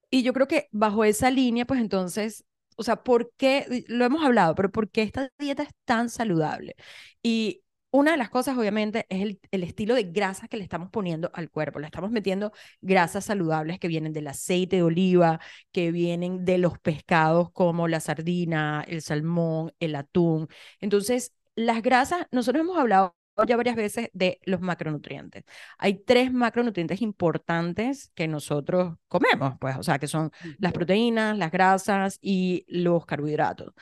y 0.09 0.23
yo 0.23 0.33
creo 0.33 0.47
que 0.47 0.67
bajo 0.71 1.03
esa 1.03 1.31
línea, 1.31 1.65
pues 1.65 1.81
entonces, 1.81 2.45
o 2.75 2.83
sea, 2.83 2.97
¿por 3.03 3.31
qué? 3.37 3.83
Lo 3.87 4.05
hemos 4.05 4.23
hablado, 4.23 4.53
pero 4.55 4.71
¿por 4.71 4.89
qué 4.89 5.01
esta 5.01 5.31
dieta 5.39 5.63
es 5.63 5.69
tan 5.85 6.09
saludable? 6.09 6.75
Y 7.23 7.63
una 7.91 8.11
de 8.11 8.17
las 8.17 8.29
cosas, 8.29 8.57
obviamente, 8.57 9.05
es 9.09 9.21
el, 9.21 9.39
el, 9.51 9.63
estilo 9.63 9.95
de 9.95 10.03
grasa 10.03 10.47
que 10.47 10.57
le 10.57 10.63
estamos 10.63 10.89
poniendo 10.89 11.31
al 11.33 11.49
cuerpo. 11.49 11.79
Le 11.79 11.85
estamos 11.87 12.11
metiendo 12.11 12.51
grasas 12.81 13.25
saludables 13.25 13.79
que 13.79 13.87
vienen 13.87 14.13
del 14.13 14.27
aceite 14.27 14.77
de 14.77 14.83
oliva, 14.83 15.39
que 15.71 15.91
vienen 15.91 16.45
de 16.45 16.57
los 16.57 16.79
pescados 16.79 17.51
como 17.51 17.87
la 17.87 17.99
sardina, 17.99 18.83
el 18.87 19.01
salmón, 19.01 19.73
el 19.79 19.95
atún. 19.95 20.47
Entonces, 20.79 21.33
las 21.55 21.81
grasas, 21.81 22.27
nosotros 22.31 22.61
hemos 22.61 22.77
hablado 22.77 23.15
ya 23.47 23.57
varias 23.57 23.75
veces 23.75 24.09
de 24.13 24.39
los 24.45 24.61
macronutrientes. 24.61 25.43
Hay 25.77 25.95
tres 26.03 26.31
macronutrientes 26.33 27.01
importantes 27.01 28.11
que 28.15 28.27
nosotros 28.27 28.95
comemos, 29.07 29.55
pues, 29.59 29.77
o 29.77 29.83
sea, 29.83 29.99
que 29.99 30.07
son 30.07 30.31
las 30.57 30.73
proteínas, 30.73 31.37
las 31.37 31.51
grasas 31.51 32.17
y 32.21 32.65
los 32.67 33.05
carbohidratos. 33.05 33.73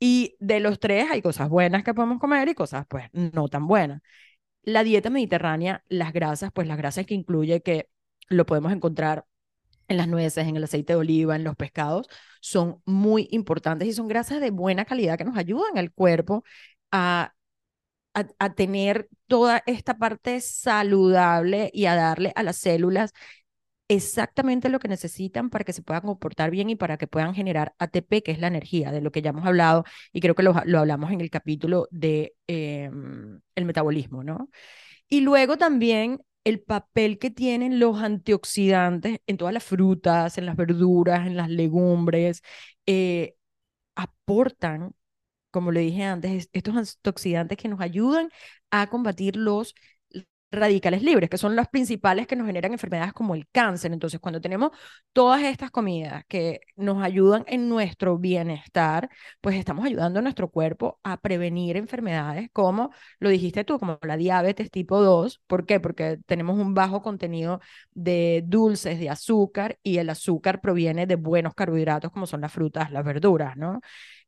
Y 0.00 0.36
de 0.40 0.60
los 0.60 0.78
tres 0.78 1.10
hay 1.10 1.22
cosas 1.22 1.48
buenas 1.48 1.82
que 1.84 1.94
podemos 1.94 2.20
comer 2.20 2.48
y 2.48 2.54
cosas 2.54 2.86
pues 2.88 3.06
no 3.12 3.48
tan 3.48 3.66
buenas. 3.66 4.00
La 4.62 4.84
dieta 4.84 5.10
mediterránea, 5.10 5.84
las 5.88 6.12
grasas, 6.12 6.50
pues 6.54 6.68
las 6.68 6.78
grasas 6.78 7.06
que 7.06 7.14
incluye 7.14 7.62
que 7.62 7.88
lo 8.28 8.46
podemos 8.46 8.72
encontrar 8.72 9.26
en 9.88 9.98
las 9.98 10.08
nueces, 10.08 10.46
en 10.48 10.56
el 10.56 10.64
aceite 10.64 10.94
de 10.94 10.98
oliva, 11.00 11.36
en 11.36 11.44
los 11.44 11.56
pescados, 11.56 12.08
son 12.40 12.82
muy 12.86 13.28
importantes 13.32 13.88
y 13.88 13.92
son 13.94 14.08
grasas 14.08 14.40
de 14.40 14.50
buena 14.50 14.84
calidad 14.86 15.18
que 15.18 15.24
nos 15.24 15.36
ayudan 15.38 15.78
al 15.78 15.92
cuerpo 15.92 16.44
a, 16.92 17.34
a, 18.14 18.26
a 18.38 18.54
tener 18.54 19.08
toda 19.26 19.62
esta 19.66 19.98
parte 19.98 20.40
saludable 20.40 21.70
y 21.72 21.86
a 21.86 21.94
darle 21.96 22.32
a 22.36 22.42
las 22.42 22.56
células 22.58 23.12
exactamente 23.88 24.68
lo 24.68 24.78
que 24.78 24.88
necesitan 24.88 25.50
para 25.50 25.64
que 25.64 25.72
se 25.72 25.82
puedan 25.82 26.02
comportar 26.02 26.50
bien 26.50 26.70
y 26.70 26.76
para 26.76 26.98
que 26.98 27.06
puedan 27.06 27.34
generar 27.34 27.74
ATP, 27.78 28.22
que 28.22 28.32
es 28.32 28.38
la 28.38 28.48
energía, 28.48 28.92
de 28.92 29.00
lo 29.00 29.10
que 29.10 29.22
ya 29.22 29.30
hemos 29.30 29.46
hablado, 29.46 29.84
y 30.12 30.20
creo 30.20 30.34
que 30.34 30.42
lo, 30.42 30.54
hablamos 30.56 31.10
en 31.10 31.20
el 31.20 31.30
capítulo 31.30 31.88
de 31.90 32.34
em, 32.46 33.40
el 33.54 33.64
metabolismo, 33.64 34.22
¿no? 34.24 34.50
Y 35.08 35.20
luego 35.22 35.56
también 35.58 36.20
el 36.44 36.60
papel 36.62 37.18
que 37.18 37.30
tienen 37.30 37.80
los 37.80 37.98
antioxidantes 38.02 39.20
en 39.26 39.36
todas 39.36 39.54
las 39.54 39.64
frutas, 39.64 40.38
en 40.38 40.46
las 40.46 40.56
verduras, 40.56 41.26
en 41.26 41.36
las 41.36 41.50
legumbres, 41.50 42.42
eh, 42.86 43.36
aportan, 43.96 44.94
como 45.50 45.72
le 45.72 45.80
dije 45.80 46.04
antes, 46.04 46.50
estos 46.52 46.76
antioxidantes 46.76 47.58
que 47.58 47.68
nos 47.68 47.80
ayudan 47.80 48.30
a 48.70 48.88
combatir 48.88 49.36
los 49.36 49.74
radicales 50.50 51.02
libres, 51.02 51.28
que 51.28 51.38
son 51.38 51.56
las 51.56 51.68
principales 51.68 52.26
que 52.26 52.36
nos 52.36 52.46
generan 52.46 52.72
enfermedades 52.72 53.12
como 53.12 53.34
el 53.34 53.46
cáncer. 53.50 53.92
Entonces, 53.92 54.20
cuando 54.20 54.40
tenemos 54.40 54.70
todas 55.12 55.42
estas 55.42 55.70
comidas 55.70 56.24
que 56.26 56.60
nos 56.76 57.02
ayudan 57.02 57.44
en 57.48 57.68
nuestro 57.68 58.18
bienestar, 58.18 59.10
pues 59.40 59.56
estamos 59.56 59.84
ayudando 59.84 60.20
a 60.20 60.22
nuestro 60.22 60.50
cuerpo 60.50 61.00
a 61.02 61.18
prevenir 61.20 61.76
enfermedades 61.76 62.48
como 62.52 62.90
lo 63.18 63.28
dijiste 63.28 63.64
tú, 63.64 63.78
como 63.78 63.98
la 64.02 64.16
diabetes 64.16 64.70
tipo 64.70 65.02
2. 65.02 65.42
¿Por 65.46 65.66
qué? 65.66 65.80
Porque 65.80 66.18
tenemos 66.26 66.58
un 66.58 66.74
bajo 66.74 67.02
contenido 67.02 67.60
de 67.92 68.42
dulces, 68.46 68.98
de 68.98 69.10
azúcar, 69.10 69.78
y 69.82 69.98
el 69.98 70.10
azúcar 70.10 70.60
proviene 70.60 71.06
de 71.06 71.16
buenos 71.16 71.54
carbohidratos 71.54 72.10
como 72.12 72.26
son 72.26 72.40
las 72.40 72.52
frutas, 72.52 72.90
las 72.90 73.04
verduras, 73.04 73.56
¿no? 73.56 73.80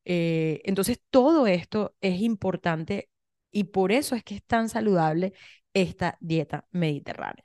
Eh, 0.05 0.61
entonces, 0.65 1.01
todo 1.11 1.47
esto 1.47 1.95
es 2.01 2.21
importante 2.21 3.09
y 3.53 3.65
por 3.65 3.93
eso 3.93 4.15
es 4.15 4.25
que 4.25 4.37
es 4.37 4.45
tan 4.45 4.69
saludable 4.69 5.33
esta 5.75 6.17
dieta 6.21 6.67
mediterránea. 6.73 7.45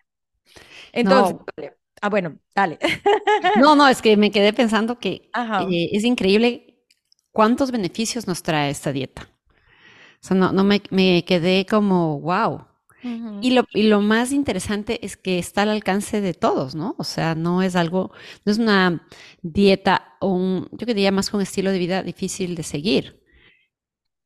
Entonces, 0.92 1.38
ah, 2.02 2.10
bueno, 2.10 2.40
dale. 2.56 2.80
No, 3.56 3.76
no, 3.76 3.88
es 3.88 4.02
que 4.02 4.18
me 4.18 4.32
quedé 4.32 4.54
pensando 4.54 5.00
que 5.00 5.30
eh, 5.70 5.90
es 5.92 6.04
increíble 6.04 6.84
cuántos 7.32 7.72
beneficios 7.72 8.28
nos 8.28 8.44
trae 8.44 8.70
esta 8.70 8.92
dieta. 8.92 9.30
O 10.24 10.28
sea, 10.28 10.38
no, 10.38 10.52
no 10.52 10.64
me, 10.64 10.82
me 10.92 11.24
quedé 11.26 11.66
como, 11.66 12.20
wow. 12.22 12.66
y, 13.42 13.52
lo, 13.52 13.66
y 13.74 13.84
lo 13.84 14.02
más 14.02 14.32
interesante 14.32 15.06
es 15.06 15.18
que 15.18 15.40
está 15.40 15.64
al 15.64 15.70
alcance 15.70 16.22
de 16.22 16.34
todos, 16.34 16.76
¿no? 16.76 16.96
O 16.98 17.04
sea, 17.04 17.36
no 17.36 17.62
es 17.62 17.76
algo, 17.76 18.12
no 18.46 18.52
es 18.52 18.58
una 18.58 19.08
dieta 19.42 20.16
o 20.22 20.30
un, 20.30 20.70
yo 20.72 20.86
diría 20.88 21.12
más 21.12 21.34
un 21.34 21.42
estilo 21.42 21.72
de 21.72 21.80
vida 21.80 22.04
difícil 22.04 22.56
de 22.56 22.64
seguir. 22.64 23.22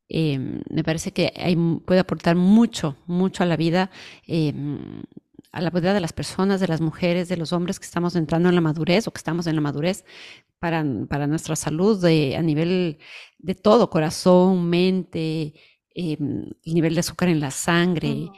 Em, 0.09 0.61
me 0.71 0.83
parece 0.83 1.11
que 1.13 1.31
hay, 1.35 1.55
puede 1.85 1.99
aportar 1.99 2.35
mucho, 2.35 2.97
mucho 3.05 3.43
a 3.43 3.45
la 3.45 3.57
vida, 3.57 3.91
em, 4.27 5.03
a 5.51 5.61
la 5.61 5.69
vida 5.69 5.93
de 5.93 5.99
las 5.99 6.13
personas, 6.13 6.59
de 6.59 6.67
las 6.67 6.81
mujeres, 6.81 7.29
de 7.29 7.37
los 7.37 7.53
hombres 7.53 7.79
que 7.79 7.85
estamos 7.85 8.15
entrando 8.15 8.49
en 8.49 8.55
la 8.55 8.61
madurez 8.61 9.07
o 9.07 9.11
que 9.11 9.19
estamos 9.19 9.47
en 9.47 9.55
la 9.55 9.61
madurez 9.61 10.05
para, 10.59 10.83
para 11.07 11.27
nuestra 11.27 11.55
salud 11.55 12.01
de, 12.01 12.35
a 12.35 12.41
nivel 12.41 12.97
de 13.37 13.55
todo, 13.55 13.89
corazón, 13.89 14.69
mente, 14.69 15.53
em, 15.93 16.45
el 16.65 16.73
nivel 16.73 16.95
de 16.95 17.01
azúcar 17.01 17.29
en 17.29 17.39
la 17.39 17.51
sangre, 17.51 18.31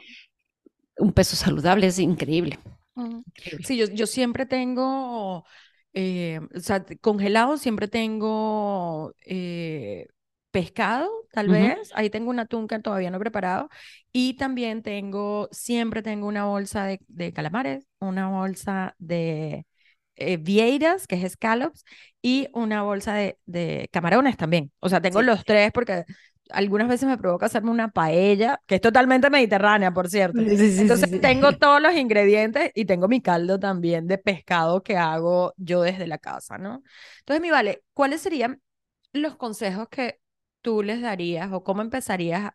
un 0.98 1.14
peso 1.14 1.36
saludable 1.36 1.88
es 1.88 2.00
increíble. 2.00 2.60
Sí, 3.64 3.78
yo, 3.78 3.86
yo 3.88 4.08
siempre 4.08 4.46
tengo, 4.46 5.46
eh, 5.94 6.40
o 6.56 6.60
sea, 6.60 6.86
congelado 7.02 7.58
siempre 7.58 7.88
tengo 7.88 9.16
eh, 9.26 10.08
pescado, 10.52 11.10
tal 11.32 11.48
vez. 11.48 11.92
Ahí 11.96 12.10
tengo 12.10 12.30
una 12.30 12.46
tunca 12.46 12.80
todavía 12.80 13.10
no 13.10 13.20
preparado. 13.20 13.70
Y 14.12 14.36
también 14.36 14.84
tengo, 14.84 15.48
siempre 15.52 16.02
tengo 16.02 16.28
una 16.28 16.46
bolsa 16.46 16.86
de, 16.86 17.34
calamares, 17.34 17.88
una 18.00 18.30
bolsa 18.30 18.96
de 19.00 19.66
eh, 20.16 20.38
vieiras, 20.38 21.08
que 21.08 21.16
es 21.16 21.34
scallops, 21.34 21.84
y 22.22 22.50
una 22.54 22.84
bolsa 22.84 23.16
de, 23.16 23.90
camarones 23.92 24.38
también. 24.38 24.72
O 24.80 24.90
sea, 24.90 25.02
tengo 25.02 25.22
los 25.22 25.44
tres 25.46 25.72
porque 25.72 26.04
algunas 26.50 26.90
veces 26.90 27.08
me 27.08 27.18
provoca 27.18 27.46
hacerme 27.46 27.72
una 27.72 27.90
paella, 27.92 28.60
que 28.68 28.76
es 28.76 28.82
totalmente 28.82 29.30
mediterránea, 29.30 29.94
por 29.94 30.10
cierto. 30.10 30.42
Entonces 30.42 31.22
tengo 31.22 31.54
todos 31.54 31.82
los 31.82 31.96
ingredientes 31.96 32.72
y 32.76 32.84
tengo 32.86 33.08
mi 33.08 33.22
caldo 33.22 33.58
también 33.58 34.06
de 34.08 34.18
pescado 34.18 34.84
que 34.84 34.98
hago 34.98 35.54
yo 35.56 35.82
desde 35.82 36.08
la 36.08 36.18
casa, 36.18 36.58
¿no? 36.58 36.84
Entonces, 37.20 37.42
mi 37.42 37.50
vale, 37.50 37.84
¿cuáles 37.94 38.22
serían 38.22 38.62
los 39.14 39.36
consejos 39.36 39.88
que 39.90 40.20
tú 40.62 40.84
les 40.84 41.02
darías 41.02 41.52
o 41.52 41.64
cómo 41.64 41.82
empezarías 41.82 42.52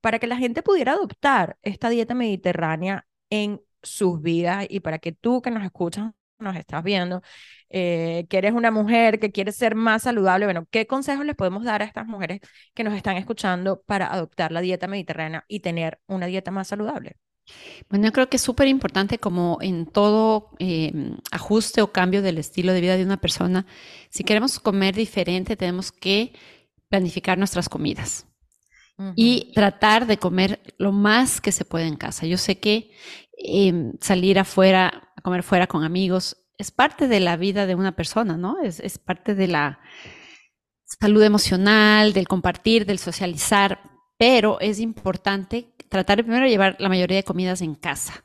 para 0.00 0.18
que 0.18 0.26
la 0.26 0.36
gente 0.36 0.62
pudiera 0.62 0.92
adoptar 0.92 1.56
esta 1.62 1.88
dieta 1.88 2.14
mediterránea 2.14 3.06
en 3.30 3.60
sus 3.82 4.20
vidas 4.22 4.66
y 4.68 4.80
para 4.80 4.98
que 4.98 5.12
tú 5.12 5.42
que 5.42 5.50
nos 5.50 5.64
escuchas, 5.64 6.12
nos 6.38 6.56
estás 6.56 6.82
viendo, 6.84 7.22
eh, 7.70 8.26
que 8.28 8.38
eres 8.38 8.52
una 8.52 8.70
mujer 8.70 9.18
que 9.18 9.32
quiere 9.32 9.52
ser 9.52 9.74
más 9.74 10.02
saludable, 10.02 10.46
bueno, 10.46 10.66
¿qué 10.70 10.86
consejos 10.86 11.24
les 11.24 11.36
podemos 11.36 11.64
dar 11.64 11.82
a 11.82 11.84
estas 11.86 12.06
mujeres 12.06 12.40
que 12.74 12.84
nos 12.84 12.94
están 12.94 13.16
escuchando 13.16 13.82
para 13.82 14.12
adoptar 14.12 14.52
la 14.52 14.60
dieta 14.60 14.88
mediterránea 14.88 15.44
y 15.48 15.60
tener 15.60 16.00
una 16.06 16.26
dieta 16.26 16.50
más 16.50 16.68
saludable? 16.68 17.16
Bueno, 17.90 18.06
yo 18.06 18.12
creo 18.12 18.28
que 18.28 18.36
es 18.36 18.42
súper 18.42 18.68
importante 18.68 19.18
como 19.18 19.58
en 19.60 19.86
todo 19.86 20.50
em, 20.58 21.16
ajuste 21.30 21.82
o 21.82 21.92
cambio 21.92 22.22
del 22.22 22.38
estilo 22.38 22.72
de 22.72 22.80
vida 22.80 22.96
de 22.96 23.04
una 23.04 23.18
persona, 23.18 23.66
si 24.08 24.24
queremos 24.24 24.58
comer 24.60 24.94
diferente, 24.94 25.56
tenemos 25.56 25.92
que 25.92 26.32
planificar 26.88 27.38
nuestras 27.38 27.68
comidas 27.68 28.26
y 29.16 29.52
tratar 29.54 30.06
de 30.06 30.18
comer 30.18 30.60
lo 30.78 30.92
más 30.92 31.40
que 31.40 31.50
se 31.50 31.64
puede 31.64 31.86
en 31.86 31.96
casa. 31.96 32.26
Yo 32.26 32.38
sé 32.38 32.60
que 32.60 32.92
em, 33.36 33.94
salir 34.00 34.38
afuera, 34.38 35.10
a 35.16 35.20
comer 35.20 35.42
fuera 35.42 35.66
con 35.66 35.82
amigos, 35.82 36.36
es 36.58 36.70
parte 36.70 37.08
de 37.08 37.18
la 37.18 37.36
vida 37.36 37.66
de 37.66 37.74
una 37.74 37.96
persona, 37.96 38.36
¿no? 38.36 38.60
Es, 38.62 38.78
es 38.78 38.98
parte 38.98 39.34
de 39.34 39.48
la 39.48 39.80
salud 40.84 41.22
emocional, 41.22 42.12
del 42.12 42.28
compartir, 42.28 42.86
del 42.86 43.00
socializar, 43.00 43.80
pero 44.16 44.60
es 44.60 44.78
importante 44.78 45.74
tratar 45.88 46.18
de 46.18 46.24
primero 46.24 46.46
llevar 46.46 46.76
la 46.78 46.88
mayoría 46.88 47.16
de 47.16 47.24
comidas 47.24 47.62
en 47.62 47.74
casa. 47.74 48.24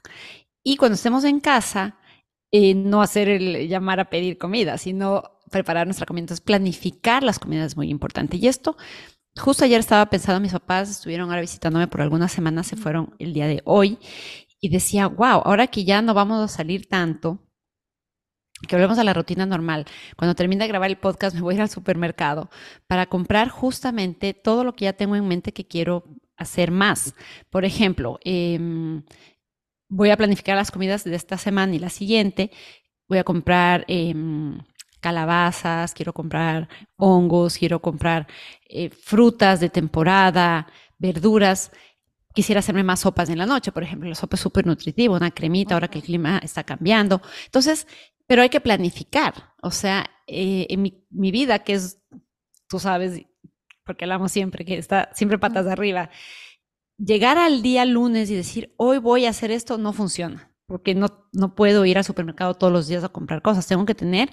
Y 0.64 0.78
cuando 0.78 0.96
estemos 0.96 1.24
en 1.24 1.40
casa, 1.40 1.98
eh, 2.52 2.74
no 2.74 3.02
hacer 3.02 3.30
el 3.30 3.68
llamar 3.68 4.00
a 4.00 4.10
pedir 4.10 4.38
comida, 4.38 4.78
sino 4.78 5.39
preparar 5.50 5.88
nuestra 5.88 6.06
comida. 6.06 6.22
Entonces, 6.22 6.44
planificar 6.44 7.24
las 7.24 7.40
comidas 7.40 7.68
es 7.68 7.78
muy 7.78 7.90
importante. 7.90 8.38
Y 8.38 8.48
esto, 8.48 8.78
justo 9.38 9.66
ayer 9.66 9.80
estaba 9.80 10.06
pensando, 10.10 10.40
mis 10.40 10.52
papás 10.52 10.90
estuvieron 10.90 11.30
ahora 11.30 11.42
visitándome 11.42 11.88
por 11.88 12.02
algunas 12.02 12.32
semanas, 12.32 12.68
se 12.68 12.76
fueron 12.76 13.16
el 13.20 13.34
día 13.34 13.48
de 13.48 13.62
hoy, 13.66 14.00
y 14.62 14.70
decía, 14.70 15.08
wow, 15.08 15.42
ahora 15.46 15.68
que 15.68 15.86
ya 15.86 16.02
no 16.02 16.14
vamos 16.14 16.44
a 16.44 16.48
salir 16.54 16.88
tanto, 16.88 17.40
que 18.68 18.76
volvemos 18.76 19.00
a 19.00 19.04
la 19.04 19.14
rutina 19.14 19.46
normal. 19.46 19.86
Cuando 20.18 20.36
termine 20.36 20.64
de 20.64 20.68
grabar 20.68 20.90
el 20.90 20.98
podcast, 20.98 21.36
me 21.36 21.42
voy 21.42 21.54
a 21.54 21.56
ir 21.56 21.62
al 21.62 21.70
supermercado 21.70 22.50
para 22.88 23.06
comprar 23.06 23.50
justamente 23.50 24.34
todo 24.34 24.64
lo 24.64 24.76
que 24.76 24.86
ya 24.86 24.94
tengo 24.94 25.16
en 25.16 25.28
mente 25.28 25.54
que 25.54 25.68
quiero 25.68 26.04
hacer 26.36 26.72
más. 26.72 27.16
Por 27.50 27.66
ejemplo, 27.66 28.20
em, 28.24 29.04
voy 29.90 30.10
a 30.10 30.18
planificar 30.18 30.56
las 30.58 30.72
comidas 30.72 31.04
de 31.04 31.16
esta 31.16 31.38
semana 31.38 31.76
y 31.76 31.80
la 31.80 31.90
siguiente. 31.90 32.52
Voy 33.08 33.18
a 33.20 33.24
comprar 33.24 33.86
em, 33.88 34.60
calabazas, 35.00 35.94
quiero 35.94 36.14
comprar 36.14 36.70
hongos, 36.98 37.58
quiero 37.58 37.82
comprar 37.82 38.28
eh, 38.68 38.90
frutas 38.90 39.60
de 39.60 39.70
temporada, 39.70 40.68
verduras. 40.98 41.72
Quisiera 42.34 42.60
hacerme 42.60 42.84
más 42.84 43.02
sopas 43.02 43.30
en 43.30 43.38
la 43.38 43.46
noche, 43.46 43.72
por 43.72 43.84
ejemplo, 43.84 44.08
la 44.08 44.16
sopa 44.16 44.36
es 44.36 44.42
súper 44.42 44.66
nutritiva, 44.66 45.16
una 45.16 45.32
cremita, 45.32 45.74
ahora 45.74 45.90
que 45.90 46.00
el 46.00 46.04
clima 46.04 46.40
está 46.44 46.64
cambiando. 46.64 47.22
Entonces, 47.46 47.88
pero 48.28 48.42
hay 48.42 48.50
que 48.50 48.62
planificar. 48.62 49.54
O 49.62 49.72
sea, 49.72 50.06
eh, 50.28 50.68
en 50.70 50.82
mi, 50.82 51.04
mi, 51.10 51.32
vida, 51.32 51.60
que 51.60 51.74
es, 51.74 52.02
tú 52.68 52.80
sabes, 52.80 53.26
porque 53.84 54.06
hablamos 54.06 54.32
siempre, 54.32 54.66
que 54.66 54.78
está 54.78 55.10
siempre 55.14 55.40
patas 55.40 55.66
de 55.66 55.72
arriba, 55.72 56.10
llegar 56.98 57.38
al 57.38 57.62
día 57.64 57.86
lunes 57.86 58.30
y 58.30 58.36
decir, 58.36 58.74
hoy 58.78 59.00
voy 59.00 59.26
a 59.26 59.32
hacer 59.32 59.52
esto, 59.52 59.78
no 59.78 59.94
funciona 59.94 60.50
porque 60.70 60.94
no, 60.94 61.08
no 61.34 61.56
puedo 61.56 61.84
ir 61.84 61.98
al 61.98 62.04
supermercado 62.04 62.54
todos 62.54 62.72
los 62.72 62.88
días 62.88 63.04
a 63.04 63.10
comprar 63.10 63.42
cosas. 63.42 63.68
Tengo 63.68 63.86
que 63.86 63.96
tener 63.96 64.30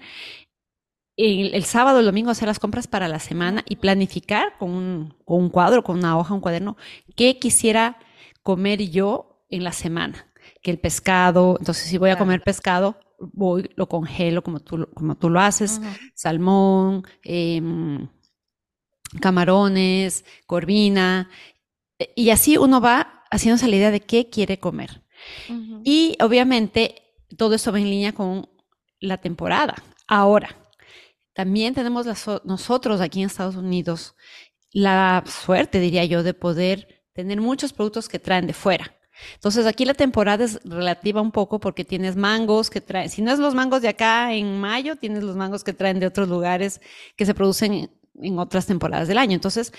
el, 1.16 1.64
sábado, 1.64 2.00
el 2.00 2.06
domingo 2.06 2.30
hacer 2.30 2.48
las 2.48 2.58
compras 2.58 2.86
para 2.86 3.08
la 3.08 3.18
semana 3.18 3.64
y 3.66 3.76
planificar 3.76 4.56
con 4.58 4.70
un, 4.70 5.14
con 5.24 5.40
un 5.40 5.48
cuadro, 5.48 5.82
con 5.82 5.98
una 5.98 6.18
hoja, 6.18 6.34
un 6.34 6.40
cuaderno, 6.40 6.76
qué 7.14 7.38
quisiera 7.38 7.98
comer 8.42 8.82
yo 8.90 9.44
en 9.48 9.64
la 9.64 9.72
semana. 9.72 10.26
Que 10.62 10.70
el 10.70 10.78
pescado, 10.78 11.56
entonces 11.58 11.84
si 11.84 11.98
voy 11.98 12.10
a 12.10 12.18
comer 12.18 12.42
pescado, 12.42 12.98
voy, 13.18 13.70
lo 13.76 13.88
congelo 13.88 14.42
como 14.42 14.60
tú, 14.60 14.88
como 14.94 15.16
tú 15.16 15.30
lo 15.30 15.40
haces, 15.40 15.80
salmón, 16.14 17.04
em, 17.22 18.08
camarones, 19.20 20.24
corvina, 20.46 21.30
y 22.14 22.30
así 22.30 22.58
uno 22.58 22.80
va 22.80 23.24
haciéndose 23.30 23.68
la 23.68 23.76
idea 23.76 23.90
de 23.90 24.00
qué 24.00 24.28
quiere 24.28 24.58
comer. 24.58 25.02
Y 25.82 26.16
obviamente 26.20 27.02
todo 27.36 27.54
eso 27.54 27.72
va 27.72 27.78
en 27.78 27.90
línea 27.90 28.12
con 28.12 28.48
la 29.00 29.18
temporada. 29.18 29.74
Ahora, 30.06 30.54
también 31.36 31.74
tenemos 31.74 32.06
nosotros 32.44 33.02
aquí 33.02 33.20
en 33.20 33.26
Estados 33.26 33.56
Unidos 33.56 34.14
la 34.72 35.22
suerte, 35.26 35.80
diría 35.80 36.06
yo, 36.06 36.22
de 36.22 36.32
poder 36.32 37.04
tener 37.12 37.42
muchos 37.42 37.74
productos 37.74 38.08
que 38.08 38.18
traen 38.18 38.46
de 38.46 38.54
fuera. 38.54 38.96
Entonces 39.34 39.66
aquí 39.66 39.84
la 39.84 39.92
temporada 39.92 40.44
es 40.44 40.58
relativa 40.64 41.20
un 41.20 41.32
poco 41.32 41.60
porque 41.60 41.84
tienes 41.84 42.16
mangos 42.16 42.70
que 42.70 42.80
traen, 42.80 43.10
si 43.10 43.20
no 43.20 43.32
es 43.32 43.38
los 43.38 43.54
mangos 43.54 43.82
de 43.82 43.88
acá 43.88 44.32
en 44.32 44.58
mayo, 44.58 44.96
tienes 44.96 45.22
los 45.22 45.36
mangos 45.36 45.62
que 45.62 45.74
traen 45.74 46.00
de 46.00 46.06
otros 46.06 46.26
lugares 46.26 46.80
que 47.16 47.26
se 47.26 47.34
producen 47.34 47.90
en 48.20 48.38
otras 48.38 48.66
temporadas 48.66 49.08
del 49.08 49.18
año. 49.18 49.34
Entonces, 49.34 49.72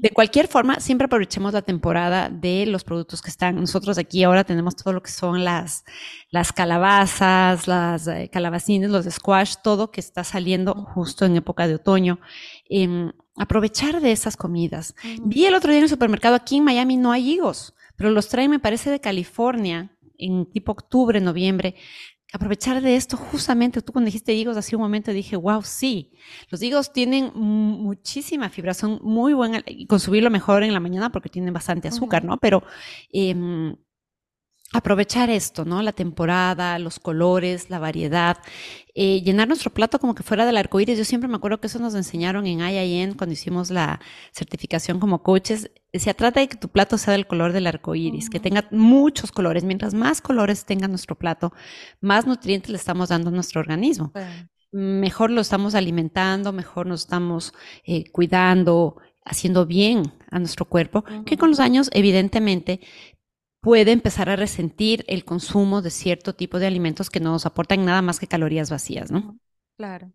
de 0.00 0.10
cualquier 0.10 0.48
forma, 0.48 0.80
siempre 0.80 1.06
aprovechemos 1.06 1.52
la 1.52 1.62
temporada 1.62 2.28
de 2.28 2.66
los 2.66 2.84
productos 2.84 3.22
que 3.22 3.30
están. 3.30 3.56
Nosotros 3.56 3.98
aquí 3.98 4.22
ahora 4.22 4.44
tenemos 4.44 4.76
todo 4.76 4.92
lo 4.92 5.02
que 5.02 5.10
son 5.10 5.44
las, 5.44 5.84
las 6.30 6.52
calabazas, 6.52 7.66
las 7.66 8.06
eh, 8.06 8.28
calabacines, 8.32 8.90
los 8.90 9.06
squash, 9.06 9.56
todo 9.62 9.90
que 9.90 10.00
está 10.00 10.24
saliendo 10.24 10.74
justo 10.74 11.24
en 11.24 11.36
época 11.36 11.66
de 11.66 11.76
otoño. 11.76 12.20
Em, 12.68 13.12
aprovechar 13.36 14.00
de 14.00 14.12
esas 14.12 14.36
comidas. 14.36 14.94
Vi 15.22 15.46
el 15.46 15.54
otro 15.54 15.70
día 15.70 15.78
en 15.78 15.84
el 15.84 15.90
supermercado, 15.90 16.34
aquí 16.34 16.56
en 16.56 16.64
Miami 16.64 16.96
no 16.96 17.12
hay 17.12 17.30
higos, 17.30 17.74
pero 17.96 18.10
los 18.10 18.28
traen, 18.28 18.50
me 18.50 18.58
parece, 18.58 18.90
de 18.90 19.00
California 19.00 19.96
en 20.18 20.44
tipo 20.50 20.72
octubre, 20.72 21.20
noviembre 21.20 21.74
aprovechar 22.32 22.80
de 22.80 22.96
esto 22.96 23.16
justamente, 23.16 23.82
tú 23.82 23.92
cuando 23.92 24.06
dijiste 24.06 24.32
higos 24.32 24.56
hace 24.56 24.76
un 24.76 24.82
momento 24.82 25.12
dije, 25.12 25.36
wow, 25.36 25.62
sí, 25.62 26.12
los 26.48 26.62
higos 26.62 26.92
tienen 26.92 27.32
muchísima 27.34 28.48
fibra, 28.48 28.74
son 28.74 29.00
muy 29.02 29.34
buenas 29.34 29.62
y 29.66 29.86
consumirlo 29.86 30.30
mejor 30.30 30.62
en 30.62 30.72
la 30.72 30.80
mañana 30.80 31.10
porque 31.10 31.28
tienen 31.28 31.52
bastante 31.52 31.88
azúcar, 31.88 32.24
¿no? 32.24 32.36
Pero 32.38 32.62
eh, 33.12 33.74
aprovechar 34.72 35.30
esto, 35.30 35.64
¿no? 35.64 35.82
La 35.82 35.92
temporada, 35.92 36.78
los 36.78 37.00
colores, 37.00 37.70
la 37.70 37.80
variedad, 37.80 38.38
eh, 38.94 39.20
llenar 39.22 39.48
nuestro 39.48 39.72
plato 39.72 39.98
como 39.98 40.14
que 40.14 40.22
fuera 40.22 40.46
del 40.46 40.56
arco 40.56 40.78
iris. 40.78 40.96
Yo 40.96 41.04
siempre 41.04 41.28
me 41.28 41.36
acuerdo 41.36 41.60
que 41.60 41.66
eso 41.66 41.80
nos 41.80 41.94
enseñaron 41.94 42.46
en 42.46 42.60
IIN 42.60 43.14
cuando 43.14 43.32
hicimos 43.32 43.70
la 43.70 44.00
certificación 44.32 45.00
como 45.00 45.22
coaches. 45.22 45.70
Se 45.92 46.14
trata 46.14 46.40
de 46.40 46.48
que 46.48 46.56
tu 46.56 46.68
plato 46.68 46.98
sea 46.98 47.12
del 47.12 47.26
color 47.26 47.52
del 47.52 47.66
arco 47.66 47.96
iris, 47.96 48.30
que 48.30 48.38
tenga 48.38 48.68
muchos 48.70 49.32
colores. 49.32 49.64
Mientras 49.64 49.92
más 49.92 50.20
colores 50.20 50.64
tenga 50.64 50.86
nuestro 50.86 51.16
plato, 51.16 51.52
más 52.00 52.26
nutrientes 52.26 52.70
le 52.70 52.76
estamos 52.76 53.08
dando 53.08 53.30
a 53.30 53.32
nuestro 53.32 53.60
organismo. 53.60 54.12
Mejor 54.70 55.32
lo 55.32 55.40
estamos 55.40 55.74
alimentando, 55.74 56.52
mejor 56.52 56.86
nos 56.86 57.00
estamos 57.00 57.52
eh, 57.84 58.04
cuidando, 58.12 58.98
haciendo 59.24 59.66
bien 59.66 60.12
a 60.30 60.38
nuestro 60.38 60.64
cuerpo, 60.64 61.04
que 61.26 61.36
con 61.36 61.50
los 61.50 61.58
años, 61.58 61.90
evidentemente, 61.92 62.80
puede 63.60 63.92
empezar 63.92 64.28
a 64.28 64.36
resentir 64.36 65.04
el 65.06 65.24
consumo 65.24 65.82
de 65.82 65.90
cierto 65.90 66.34
tipo 66.34 66.58
de 66.58 66.66
alimentos 66.66 67.10
que 67.10 67.20
no 67.20 67.32
nos 67.32 67.46
aportan 67.46 67.84
nada 67.84 68.02
más 68.02 68.18
que 68.18 68.26
calorías 68.26 68.70
vacías, 68.70 69.10
¿no? 69.10 69.38
Claro. 69.76 70.12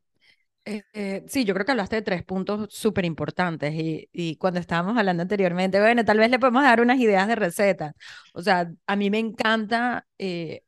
Eh, 0.68 0.84
eh, 0.94 1.24
sí, 1.28 1.46
yo 1.46 1.54
creo 1.54 1.66
que 1.66 1.74
hablaste 1.74 1.98
de 1.98 2.02
tres 2.02 2.24
puntos 2.24 2.74
súper 2.74 3.06
importantes 3.06 3.72
y, 3.76 4.10
y, 4.12 4.36
cuando 4.38 4.60
estábamos 4.60 4.98
hablando 4.98 5.22
anteriormente, 5.22 5.80
bueno, 5.80 6.04
tal 6.04 6.18
vez 6.18 6.32
le 6.32 6.40
podemos 6.40 6.64
dar 6.64 6.82
unas 6.82 7.00
ideas 7.00 7.28
de 7.28 7.36
receta. 7.36 7.94
O 8.34 8.42
sea, 8.42 8.72
a 8.88 8.96
mí 8.96 9.12
me 9.12 9.20
encanta 9.20 10.08
eh, 10.18 10.64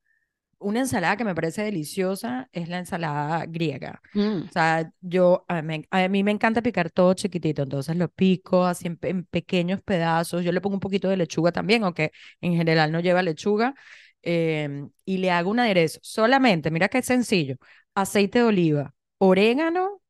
una 0.60 0.80
ensalada 0.80 1.18
que 1.18 1.24
me 1.24 1.36
parece 1.36 1.64
deliciosa, 1.64 2.50
es 2.52 2.70
la 2.70 2.80
ensalada 2.80 3.46
griega. 3.46 4.02
Mm. 4.14 4.44
O 4.48 4.52
sea, 4.52 4.92
yo, 5.02 5.46
a 5.48 5.62
mí, 5.62 5.86
a 5.92 6.08
mí, 6.08 6.24
me 6.24 6.32
encanta 6.32 6.62
picar 6.62 6.90
todo 6.92 7.14
chiquitito, 7.14 7.64
entonces 7.64 7.96
lo 7.96 8.10
pico 8.10 8.66
así 8.66 8.88
en, 8.88 9.00
en, 9.04 9.26
pequeños 9.26 9.82
pedazos. 9.82 10.44
Yo 10.44 10.52
le 10.52 10.62
pongo 10.62 10.76
un 10.76 10.80
poquito 10.80 11.10
de 11.10 11.18
lechuga 11.18 11.52
también, 11.52 11.84
aunque 11.84 12.12
en 12.42 12.56
general 12.56 12.92
no 12.92 13.00
lleva 13.00 13.22
lechuga. 13.22 13.76
Em, 14.24 14.90
y 15.06 15.18
le 15.20 15.32
hago 15.32 15.50
un 15.52 15.60
aderezo. 15.60 16.00
Solamente, 16.04 16.72
mira 16.72 16.90
qué 16.90 17.02
sencillo, 17.02 17.56
aceite 17.96 18.40
de 18.40 18.46
oliva 18.46 18.94
orégano 19.20 20.02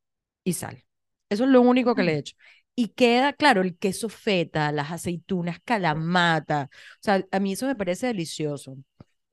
y 0.44 0.54
sal. 0.54 0.84
Eso 1.30 1.44
es 1.44 1.50
lo 1.50 1.62
único 1.62 1.96
que 1.96 2.04
le 2.04 2.14
he 2.14 2.16
mm. 2.16 2.20
hecho. 2.20 2.36
Y 2.76 2.90
queda, 2.90 3.34
claro, 3.34 3.62
el 3.62 3.78
queso 3.78 4.10
feta, 4.10 4.72
las 4.72 4.92
aceitunas, 4.92 5.60
calamata. 5.64 6.70
O 6.72 7.00
sea, 7.02 7.26
a 7.32 7.40
mí 7.40 7.54
eso 7.54 7.68
me 7.68 7.76
parece 7.76 8.08
delicioso. 8.08 8.78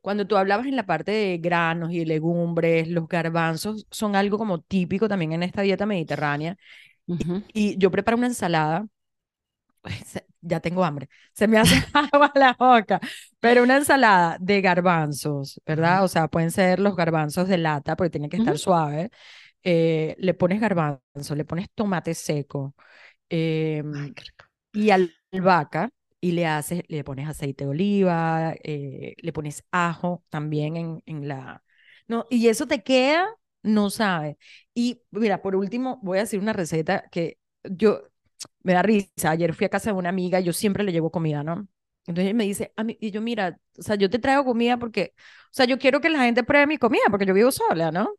Cuando 0.04 0.26
tú 0.26 0.36
hablabas 0.36 0.66
en 0.66 0.76
la 0.76 0.84
parte 0.84 1.12
de 1.12 1.38
granos 1.38 1.90
y 1.90 2.04
legumbres, 2.04 2.88
los 2.88 3.08
garbanzos 3.08 3.86
son 3.90 4.16
algo 4.16 4.36
como 4.36 4.60
típico 4.60 5.08
también 5.08 5.32
en 5.32 5.42
esta 5.42 5.62
dieta 5.62 5.86
mediterránea. 5.86 6.56
y, 7.54 7.78
yo 7.78 7.90
preparo 7.90 8.18
una 8.18 8.26
ensalada, 8.26 8.86
ya 10.42 10.60
tengo 10.60 10.84
hambre, 10.84 11.08
se 11.32 11.48
me 11.48 11.58
hace 11.58 11.76
agua 12.12 12.30
la 12.34 12.54
boca, 12.58 13.00
pero 13.40 13.62
una 13.62 13.78
ensalada 13.78 14.36
de 14.40 14.60
garbanzos, 14.60 15.58
¿verdad? 15.64 16.04
O 16.04 16.08
sea, 16.08 16.28
pueden 16.28 16.50
ser 16.50 16.80
los 16.80 16.96
garbanzos 16.96 17.48
de 17.48 17.56
lata 17.56 17.96
porque 17.96 18.10
tienen 18.10 18.28
que 18.28 18.36
estar 18.36 18.58
suaves 18.58 19.10
eh, 19.64 20.14
le 20.18 20.34
pones 20.34 20.60
garbanzo, 20.60 21.34
le 21.34 21.46
pones 21.46 21.68
tomate 21.74 22.14
seco 22.14 22.74
em, 23.30 24.14
y 24.74 24.90
albahaca 24.90 25.90
y 26.24 26.32
le 26.32 26.46
haces, 26.46 26.82
le 26.88 27.04
pones 27.04 27.28
aceite 27.28 27.64
de 27.64 27.70
oliva, 27.70 28.54
eh, 28.64 29.14
le 29.18 29.32
pones 29.32 29.64
ajo 29.70 30.24
también 30.30 30.76
en, 30.76 31.02
en 31.06 31.28
la... 31.28 31.62
No, 32.08 32.26
y 32.30 32.48
eso 32.48 32.66
te 32.66 32.82
queda, 32.82 33.28
no 33.62 33.90
sabes. 33.90 34.36
Y 34.74 35.02
mira, 35.10 35.42
por 35.42 35.54
último, 35.56 35.98
voy 36.02 36.18
a 36.18 36.22
decir 36.22 36.40
una 36.40 36.52
receta 36.54 37.08
que 37.10 37.38
yo, 37.64 38.02
me 38.62 38.72
da 38.72 38.82
risa, 38.82 39.30
ayer 39.30 39.52
fui 39.54 39.66
a 39.66 39.68
casa 39.68 39.90
de 39.92 39.98
una 39.98 40.08
amiga 40.08 40.40
yo 40.40 40.52
siempre 40.54 40.82
le 40.84 40.92
llevo 40.92 41.10
comida, 41.10 41.42
¿no? 41.42 41.68
Entonces 42.06 42.34
me 42.34 42.44
dice, 42.44 42.72
a 42.76 42.84
mí, 42.84 42.96
y 43.00 43.10
yo, 43.10 43.20
mira, 43.22 43.58
o 43.78 43.82
sea, 43.82 43.96
yo 43.96 44.08
te 44.10 44.18
traigo 44.18 44.44
comida 44.44 44.78
porque, 44.78 45.14
o 45.16 45.48
sea, 45.52 45.66
yo 45.66 45.78
quiero 45.78 46.00
que 46.00 46.08
la 46.10 46.20
gente 46.24 46.42
pruebe 46.44 46.66
mi 46.66 46.78
comida 46.78 47.02
porque 47.10 47.26
yo 47.26 47.34
vivo 47.34 47.50
sola, 47.52 47.90
¿no? 47.92 48.14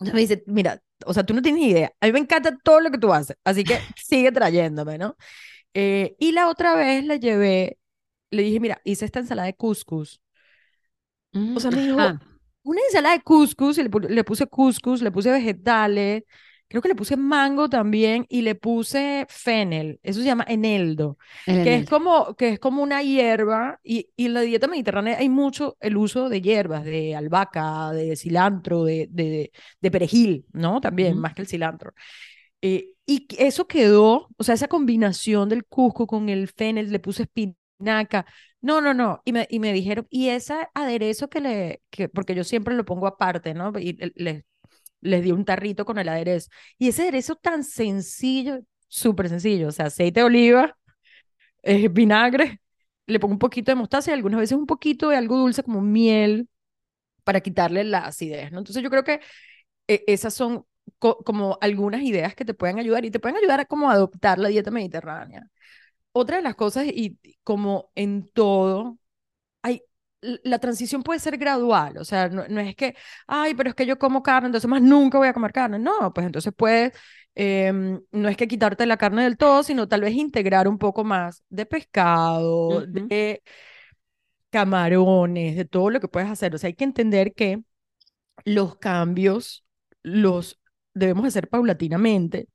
me 0.00 0.20
dice, 0.20 0.42
mira, 0.46 0.82
o 1.06 1.14
sea, 1.14 1.24
tú 1.24 1.34
no 1.34 1.42
tienes 1.42 1.62
idea, 1.64 1.92
a 2.00 2.06
mí 2.06 2.12
me 2.12 2.18
encanta 2.20 2.56
todo 2.62 2.80
lo 2.80 2.90
que 2.90 2.98
tú 2.98 3.12
haces, 3.12 3.36
así 3.44 3.64
que 3.64 3.78
sigue 3.96 4.32
trayéndome, 4.32 4.98
¿no? 4.98 5.16
Eh, 5.74 6.16
y 6.18 6.32
la 6.32 6.48
otra 6.48 6.74
vez 6.76 7.04
le 7.04 7.20
llevé, 7.20 7.78
le 8.30 8.42
dije, 8.42 8.60
mira, 8.60 8.80
hice 8.84 9.04
esta 9.04 9.20
ensalada 9.20 9.46
de 9.46 9.54
couscous. 9.56 10.20
o 11.52 11.60
sea, 11.60 11.70
me 11.70 11.82
dijo, 11.82 12.18
una 12.62 12.80
ensalada 12.88 13.16
de 13.16 13.22
couscous, 13.22 13.78
y 13.78 13.82
le, 13.84 13.90
le 14.08 14.24
puse 14.24 14.46
couscous, 14.46 15.02
le 15.02 15.10
puse 15.12 15.30
vegetales, 15.30 16.24
creo 16.68 16.82
que 16.82 16.88
le 16.88 16.94
puse 16.94 17.16
mango 17.16 17.68
también 17.68 18.26
y 18.28 18.42
le 18.42 18.54
puse 18.54 19.26
fennel, 19.28 20.00
eso 20.02 20.20
se 20.20 20.26
llama 20.26 20.44
eneldo, 20.48 21.18
que 21.60 21.76
es 21.76 21.84
como 21.86 22.34
que 22.36 22.50
es 22.50 22.58
como 22.58 22.82
una 22.82 23.02
hierba 23.02 23.80
y, 23.84 24.10
y, 24.16 24.26
en 24.26 24.34
la 24.34 24.40
dieta 24.40 24.66
mediterránea 24.66 25.18
hay 25.18 25.28
mucho 25.28 25.76
el 25.80 25.96
uso 25.96 26.28
de 26.28 26.40
hierbas, 26.40 26.84
de 26.84 27.14
albahaca, 27.14 27.92
de 27.92 28.16
cilantro, 28.16 28.84
de, 28.84 29.08
de, 29.10 29.52
de 29.80 29.90
perejil, 29.90 30.46
¿no? 30.52 30.80
También, 30.80 31.18
más 31.18 31.34
que 31.34 31.42
el 31.42 31.48
cilantro. 31.48 31.92
Eh, 32.64 32.94
y 33.06 33.26
eso 33.38 33.66
quedó, 33.66 34.28
o 34.38 34.42
sea, 34.44 34.54
esa 34.54 34.68
combinación 34.68 35.50
del 35.50 35.66
cusco 35.66 36.06
con 36.06 36.30
el 36.30 36.48
fennel, 36.48 36.90
le 36.90 36.98
puse 36.98 37.24
espinaca, 37.24 38.24
no, 38.62 38.80
no, 38.80 38.94
no. 38.94 39.20
Y 39.26 39.32
me, 39.34 39.46
y 39.50 39.58
me 39.60 39.72
dijeron, 39.74 40.06
y 40.08 40.30
ese 40.30 40.54
aderezo 40.74 41.28
que 41.28 41.40
le, 41.42 41.82
que, 41.90 42.08
porque 42.08 42.34
yo 42.34 42.42
siempre 42.44 42.74
lo 42.74 42.84
pongo 42.86 43.06
aparte, 43.06 43.52
¿no? 43.52 43.70
Y 43.78 43.92
le, 44.16 44.46
les 45.00 45.22
di 45.24 45.32
un 45.32 45.44
tarrito 45.44 45.84
con 45.84 45.98
el 45.98 46.08
aderezo. 46.08 46.50
Y 46.78 46.88
ese 46.88 47.02
aderezo 47.02 47.36
tan 47.36 47.64
sencillo, 47.64 48.60
súper 48.88 49.28
sencillo, 49.28 49.68
o 49.68 49.72
sea, 49.72 49.86
aceite 49.86 50.20
de 50.20 50.24
oliva, 50.26 50.78
eh, 51.62 51.88
vinagre, 51.88 52.60
le 53.06 53.20
pongo 53.20 53.34
un 53.34 53.38
poquito 53.40 53.72
de 53.72 53.76
mostaza 53.76 54.10
y 54.12 54.14
algunas 54.14 54.40
veces 54.40 54.58
un 54.58 54.66
poquito 54.66 55.10
de 55.10 55.16
algo 55.18 55.38
dulce 55.38 55.62
como 55.64 55.80
miel 55.82 56.48
para 57.24 57.40
quitarle 57.40 57.84
la 57.84 58.00
acidez, 58.06 58.52
¿no? 58.52 58.58
Entonces 58.58 58.82
yo 58.82 58.90
creo 58.90 59.04
que 59.04 59.20
eh, 59.88 60.04
esas 60.06 60.34
son 60.34 60.66
como 60.98 61.58
algunas 61.60 62.02
ideas 62.02 62.34
que 62.34 62.44
te 62.44 62.54
pueden 62.54 62.78
ayudar 62.78 63.04
y 63.04 63.10
te 63.10 63.20
pueden 63.20 63.36
ayudar 63.38 63.60
a 63.60 63.64
como 63.66 63.90
adoptar 63.90 64.38
la 64.38 64.48
dieta 64.48 64.70
mediterránea. 64.70 65.48
Otra 66.12 66.36
de 66.38 66.42
las 66.42 66.54
cosas, 66.54 66.86
y 66.86 67.18
como 67.44 67.90
en 67.94 68.28
todo, 68.28 68.98
hay 69.62 69.82
la 70.42 70.58
transición 70.58 71.02
puede 71.02 71.20
ser 71.20 71.36
gradual, 71.38 71.98
o 71.98 72.04
sea, 72.04 72.28
no, 72.28 72.42
es 72.60 72.76
que, 72.76 72.96
ay, 73.26 73.54
pero 73.54 73.70
es 73.70 73.74
que 73.76 73.86
yo 73.86 73.98
como 73.98 74.22
carne, 74.22 74.46
entonces 74.46 74.68
más 74.70 74.82
nunca 74.82 75.18
voy 75.18 75.28
a 75.28 75.34
comer 75.34 75.52
carne. 75.52 75.78
No, 75.78 76.12
pues 76.14 76.26
entonces 76.26 76.52
puedes, 76.56 76.92
em, 77.34 78.00
no 78.12 78.28
es 78.28 78.36
que 78.36 78.48
quitarte 78.48 78.86
la 78.86 78.96
carne 78.96 79.24
del 79.24 79.36
todo, 79.36 79.62
sino 79.62 79.88
tal 79.88 80.00
vez 80.02 80.14
integrar 80.14 80.68
un 80.68 80.78
poco 80.78 81.04
más 81.04 81.44
de 81.50 81.66
pescado, 81.66 82.86
de 82.86 83.42
camarones, 84.50 85.56
de 85.56 85.64
todo 85.64 85.90
lo 85.90 86.00
que 86.00 86.08
puedes 86.08 86.30
hacer. 86.30 86.54
O 86.54 86.58
sea, 86.58 86.68
hay 86.68 86.74
que 86.74 86.84
entender 86.84 87.34
que 87.34 87.62
los 88.44 88.76
cambios 88.76 89.64
los 90.02 90.60
debemos 90.94 91.26
hacer 91.26 91.48
paulatinamente 91.48 92.48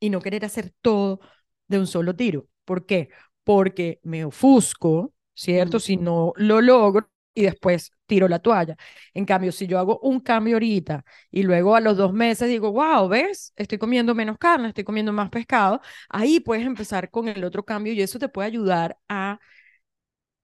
y 0.00 0.10
no 0.10 0.20
querer 0.20 0.44
hacer 0.44 0.72
todo 0.82 1.20
de 1.68 1.78
un 1.78 1.86
solo 1.86 2.14
tiro. 2.16 2.48
¿Por 2.64 2.86
qué? 2.86 3.10
Porque 3.44 4.00
me 4.02 4.24
ofusco 4.24 5.14
¿cierto? 5.38 5.78
Si 5.78 5.96
no 5.96 6.32
lo 6.36 6.60
logro 6.60 7.08
y 7.32 7.42
después 7.42 7.92
tiro 8.06 8.26
la 8.26 8.40
toalla. 8.40 8.76
En 9.14 9.24
cambio, 9.24 9.52
si 9.52 9.68
yo 9.68 9.78
hago 9.78 10.00
un 10.00 10.18
cambio 10.18 10.56
ahorita 10.56 11.04
y 11.30 11.44
luego 11.44 11.76
a 11.76 11.80
los 11.80 11.96
dos 11.96 12.12
meses 12.12 12.48
digo, 12.48 12.72
wow, 12.72 13.08
¿ves? 13.08 13.52
Estoy 13.54 13.78
comiendo 13.78 14.16
menos 14.16 14.36
carne, 14.38 14.68
estoy 14.68 14.82
comiendo 14.82 15.12
más 15.12 15.30
pescado, 15.30 15.80
ahí 16.08 16.40
puedes 16.40 16.66
empezar 16.66 17.10
con 17.10 17.28
el 17.28 17.44
otro 17.44 17.64
cambio 17.64 17.92
y 17.92 18.02
eso 18.02 18.18
te 18.18 18.28
puede 18.28 18.48
ayudar 18.48 18.98
a 19.08 19.38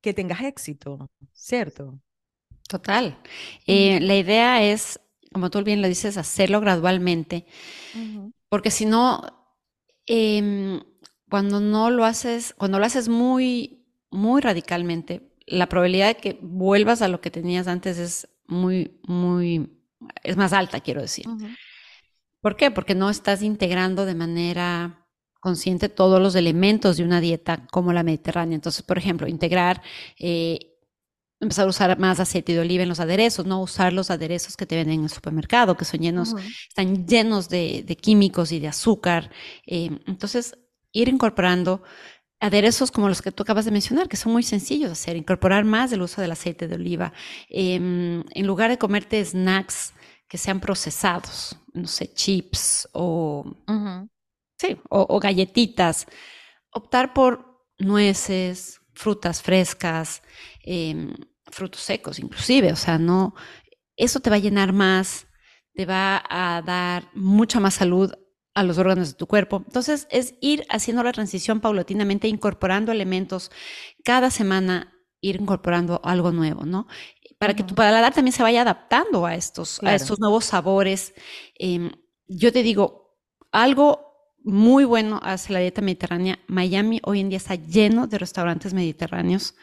que 0.01 0.15
tengas 0.15 0.43
éxito, 0.43 1.11
¿cierto? 1.33 1.99
Total. 2.69 3.19
Eh, 3.67 3.99
la 4.01 4.17
idea 4.17 4.63
es, 4.63 5.01
como 5.35 5.51
tú 5.51 5.63
bien 5.63 5.83
lo 5.83 5.89
dices, 5.89 6.17
hacerlo 6.17 6.63
gradualmente, 6.63 7.45
porque 8.49 8.71
si 8.71 8.87
no, 8.87 9.21
em, 10.07 10.81
cuando 11.29 11.61
no 11.61 11.91
lo 11.91 12.07
haces, 12.07 12.55
cuando 12.57 12.79
lo 12.79 12.87
haces 12.87 13.11
muy 13.11 13.85
muy 14.15 14.41
radicalmente, 14.41 15.29
la 15.47 15.69
probabilidad 15.69 16.09
de 16.09 16.17
que 16.17 16.39
vuelvas 16.41 17.03
a 17.03 17.09
lo 17.09 17.21
que 17.21 17.31
tenías 17.31 17.67
antes 17.67 17.99
es 17.99 18.29
muy, 18.47 19.01
muy, 19.03 19.69
es 20.23 20.37
más 20.37 20.53
alta, 20.53 20.81
quiero 20.81 21.03
decir. 21.03 21.27
¿Por 22.41 22.57
qué? 22.57 22.71
Porque 22.71 22.95
no 22.95 23.11
estás 23.11 23.43
integrando 23.43 24.07
de 24.07 24.15
manera 24.15 25.07
consciente 25.41 25.89
todos 25.89 26.23
los 26.23 26.37
elementos 26.37 26.97
de 26.97 27.05
una 27.05 27.21
dieta 27.21 27.67
como 27.71 27.93
la 27.93 28.03
mediterránea. 28.03 28.55
Entonces, 28.55 28.83
por 28.83 28.99
ejemplo, 28.99 29.27
integrar, 29.29 29.83
eh, 30.19 30.74
empezar 31.41 31.67
a 31.67 31.69
usar 31.69 31.99
más 31.99 32.21
aceite 32.21 32.53
de 32.53 32.61
oliva 32.61 32.83
en 32.83 32.89
los 32.89 33.01
aderezos, 33.01 33.47
no 33.47 33.61
usar 33.61 33.93
los 33.93 34.11
aderezos 34.11 34.57
que 34.57 34.67
te 34.67 34.77
venden 34.77 35.01
en 35.01 35.05
el 35.05 35.11
supermercado, 35.11 35.77
que 35.77 35.85
son 35.85 36.01
llenos, 36.01 36.35
están 36.69 37.07
llenos 37.07 37.49
de, 37.49 37.99
químicos 38.01 38.53
y 38.53 38.61
de 38.61 38.69
azúcar. 38.69 39.31
Eh, 39.67 39.91
entonces, 40.07 40.57
ir 40.93 41.09
incorporando 41.09 41.83
aderezos 42.41 42.91
como 42.91 43.09
los 43.09 43.23
que 43.23 43.33
tú 43.33 43.43
acabas 43.43 43.65
de 43.65 43.71
mencionar, 43.71 44.09
que 44.09 44.17
son 44.17 44.33
muy 44.33 44.43
sencillos 44.43 44.89
de 44.89 44.93
hacer, 44.93 45.17
incorporar 45.17 45.65
más 45.65 45.93
el 45.93 46.03
uso 46.03 46.21
del 46.21 46.33
aceite 46.33 46.69
de 46.69 46.75
oliva. 46.75 47.13
Em, 47.49 48.23
en 48.31 48.47
lugar 48.47 48.71
de 48.71 48.79
comerte 48.79 49.25
snacks 49.25 49.95
que 50.29 50.39
sean 50.39 50.61
procesados, 50.61 51.57
no 51.73 51.87
sé, 51.87 52.13
chips 52.13 52.89
o, 52.93 53.45
sí, 54.59 54.77
o, 54.91 55.21
galletitas, 55.21 56.07
optar 56.71 57.15
por 57.15 57.65
nueces, 57.79 58.81
frutas 58.95 59.43
frescas, 59.43 60.23
em, 60.63 61.15
frutos 61.47 61.83
secos 61.83 62.19
inclusive, 62.19 62.73
o 62.73 62.77
sea, 62.77 62.99
no, 62.99 63.35
eso 63.97 64.21
te 64.21 64.31
va 64.31 64.37
a 64.37 64.41
llenar 64.41 64.73
más, 64.73 65.27
te 65.75 65.87
va 65.87 66.23
a 66.29 66.63
dar 66.63 67.11
mucha 67.15 67.61
más 67.61 67.75
salud 67.75 68.13
a 68.55 68.63
los 68.63 68.79
órganos 68.79 69.09
de 69.09 69.15
tu 69.15 69.27
cuerpo. 69.27 69.63
Entonces, 69.67 70.07
es 70.11 70.35
ir 70.41 70.65
haciendo 70.69 71.03
la 71.03 71.13
transición 71.13 71.61
paulatinamente, 71.61 72.29
incorporando 72.29 72.93
elementos 72.93 73.51
cada 74.05 74.31
semana, 74.31 74.93
ir 75.21 75.41
incorporando 75.41 76.01
algo 76.05 76.31
nuevo, 76.31 76.65
¿no? 76.65 76.87
Para 77.39 77.55
que 77.55 77.65
tu 77.65 77.75
paladar 77.75 78.15
también 78.15 78.33
se 78.33 78.45
vaya 78.45 78.63
adaptando 78.63 79.27
a 79.27 79.35
estos, 79.35 79.83
a 79.83 79.95
estos 79.95 80.21
nuevos 80.21 80.45
sabores. 80.45 81.15
Em, 81.57 81.91
yo 82.27 82.53
te 82.53 82.63
digo, 82.63 83.19
algo 83.51 84.04
muy 84.45 84.85
bueno 84.85 85.21
hacia 85.23 85.55
la 85.55 85.61
dieta 85.61 85.81
mediterránea. 85.81 86.39
Miami 86.49 87.01
hoy 87.05 87.21
en 87.21 87.31
día 87.31 87.39
está 87.39 87.55
lleno 87.55 88.07
de 88.07 88.19
restaurantes 88.19 88.75
mediterráneos. 88.75 89.55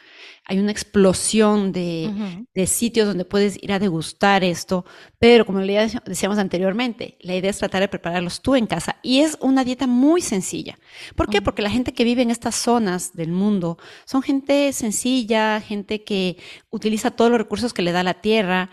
Hay 0.44 0.58
una 0.58 0.72
explosión 0.72 1.70
de, 1.70 2.44
sitios 2.66 3.06
donde 3.06 3.24
puedes 3.24 3.62
ir 3.62 3.72
a 3.72 3.78
degustar 3.78 4.42
esto, 4.42 4.84
pero 5.20 5.46
como 5.46 5.62
ya 5.62 5.86
decíamos 6.04 6.38
anteriormente, 6.38 7.16
la 7.20 7.36
idea 7.36 7.50
es 7.50 7.58
tratar 7.58 7.80
de 7.80 7.88
prepararlos 7.88 8.42
tú 8.42 8.56
en 8.56 8.66
casa 8.66 8.96
y 9.02 9.20
es 9.20 9.38
una 9.40 9.62
dieta 9.62 9.86
muy 9.86 10.20
sencilla. 10.20 10.76
¿Por 11.14 11.30
qué? 11.30 11.40
Porque 11.40 11.62
la 11.62 11.70
gente 11.70 11.94
que 11.94 12.02
vive 12.02 12.22
en 12.22 12.32
estas 12.32 12.56
zonas 12.56 13.14
del 13.14 13.30
mundo 13.30 13.78
son 14.04 14.20
gente 14.22 14.72
sencilla, 14.72 15.60
gente 15.60 16.02
que 16.02 16.38
utiliza 16.70 17.12
todos 17.12 17.30
los 17.30 17.38
recursos 17.38 17.72
que 17.72 17.82
le 17.82 17.92
da 17.92 18.02
la 18.02 18.20
tierra, 18.20 18.68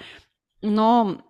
no 0.61 1.28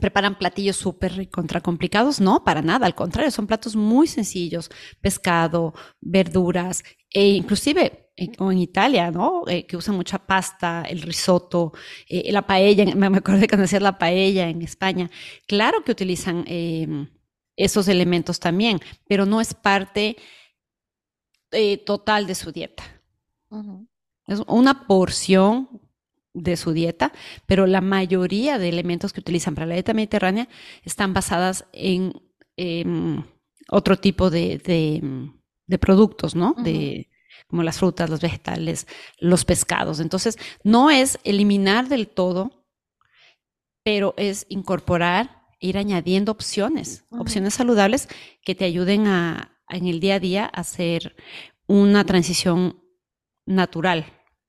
preparan 0.00 0.38
platillos 0.38 0.76
súper 0.76 1.30
contra 1.30 1.60
complicados, 1.60 2.20
no, 2.20 2.44
para 2.44 2.62
nada, 2.62 2.86
al 2.86 2.94
contrario, 2.94 3.30
son 3.30 3.46
platos 3.46 3.76
muy 3.76 4.06
sencillos, 4.06 4.70
pescado, 5.00 5.74
verduras, 6.00 6.82
e 7.10 7.28
inclusive 7.28 8.04
o 8.38 8.52
en 8.52 8.58
Italia, 8.58 9.10
¿no? 9.10 9.42
Eh, 9.48 9.66
que 9.66 9.76
usan 9.76 9.96
mucha 9.96 10.18
pasta, 10.18 10.84
el 10.88 11.02
risotto, 11.02 11.72
eh, 12.08 12.30
la 12.30 12.42
paella, 12.42 12.84
me, 12.94 13.06
acuerdo 13.06 13.40
de 13.40 13.48
cuando 13.48 13.80
la 13.80 13.98
paella 13.98 14.48
en 14.48 14.62
España, 14.62 15.10
claro 15.46 15.82
que 15.82 15.92
utilizan 15.92 16.44
em, 16.46 17.08
esos 17.56 17.88
elementos 17.88 18.38
también, 18.38 18.80
pero 19.08 19.26
no 19.26 19.40
es 19.40 19.54
parte 19.54 20.16
eh, 21.50 21.78
total 21.78 22.26
de 22.26 22.34
su 22.34 22.52
dieta. 22.52 22.84
Es 24.26 24.42
una 24.46 24.86
porción 24.86 25.68
de 26.34 26.56
su 26.56 26.72
dieta, 26.72 27.12
pero 27.46 27.66
la 27.66 27.80
mayoría 27.80 28.58
de 28.58 28.68
elementos 28.68 29.12
que 29.12 29.20
utilizan 29.20 29.54
para 29.54 29.66
la 29.66 29.74
dieta 29.74 29.94
mediterránea 29.94 30.48
están 30.82 31.14
basadas 31.14 31.64
en 31.72 32.12
em, 32.56 33.22
otro 33.70 33.96
tipo 33.96 34.30
de, 34.30 34.58
de, 35.66 35.78
productos, 35.78 36.34
¿no? 36.34 36.54
De 36.58 37.08
como 37.48 37.62
las 37.62 37.78
frutas, 37.78 38.10
los 38.10 38.20
vegetales, 38.20 38.86
los 39.18 39.44
pescados. 39.44 40.00
Entonces, 40.00 40.38
no 40.62 40.90
es 40.90 41.18
eliminar 41.24 41.88
del 41.88 42.08
todo, 42.08 42.66
pero 43.84 44.14
es 44.16 44.46
incorporar, 44.48 45.42
ir 45.60 45.78
añadiendo 45.78 46.32
opciones, 46.32 47.04
opciones 47.10 47.54
saludables 47.54 48.08
que 48.42 48.54
te 48.54 48.64
ayuden 48.64 49.06
a, 49.06 49.56
en 49.68 49.86
el 49.86 50.00
día 50.00 50.16
a 50.16 50.20
día 50.20 50.44
a 50.44 50.60
hacer 50.60 51.16
una 51.66 52.04
transición 52.04 52.82
natural 53.46 54.06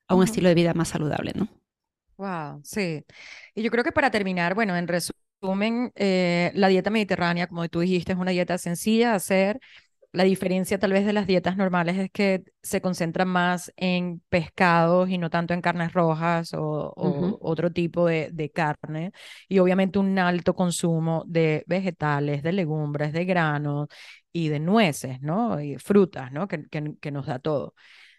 a 0.07 0.15
un 0.15 0.23
estilo 0.23 0.49
de 0.49 0.55
vida 0.55 0.73
más 0.73 0.89
saludable, 0.89 1.33
¿no? 1.35 1.49
Wow, 2.17 2.61
sí. 2.63 3.03
Y 3.53 3.63
yo 3.63 3.71
creo 3.71 3.83
que 3.83 3.91
para 3.91 4.09
terminar, 4.09 4.55
bueno, 4.55 4.75
en 4.77 4.87
resumen, 4.87 5.91
eh, 5.95 6.51
la 6.55 6.69
dieta 6.69 6.89
mediterránea, 6.89 7.47
como 7.47 7.67
tú 7.67 7.81
dijiste, 7.81 8.13
es 8.13 8.17
una 8.17 8.31
dieta 8.31 8.57
sencilla 8.57 9.09
de 9.11 9.15
hacer. 9.15 9.59
La 10.13 10.23
diferencia 10.23 10.79
tal 10.79 10.93
vez 10.93 11.05
de 11.05 11.13
las 11.13 11.27
dietas 11.27 11.57
normales 11.57 11.97
es 11.97 12.09
que 12.11 12.43
se 12.63 12.81
concentran 12.81 13.27
más 13.27 13.73
en 13.75 14.21
pescados 14.29 15.09
y 15.09 15.17
no 15.17 15.29
tanto 15.29 15.53
en 15.53 15.61
carnes 15.61 15.91
rojas 15.93 16.53
o, 16.53 16.93
otro 17.41 17.71
tipo 17.71 18.07
de, 18.07 18.29
de, 18.31 18.49
carne. 18.51 19.11
Y 19.49 19.59
obviamente 19.59 19.99
un 19.99 20.17
alto 20.19 20.55
consumo 20.55 21.25
de 21.27 21.63
vegetales, 21.67 22.43
de 22.43 22.53
legumbres, 22.53 23.11
de 23.13 23.25
granos 23.25 23.87
y 24.31 24.47
de 24.49 24.59
nueces, 24.59 25.21
¿no? 25.21 25.61
Y 25.61 25.77
frutas, 25.79 26.31
¿no? 26.31 26.47
Que, 26.47 26.65
que, 26.69 26.95
que 27.01 27.11
nos 27.11 27.25
da 27.25 27.39
todo 27.39 27.73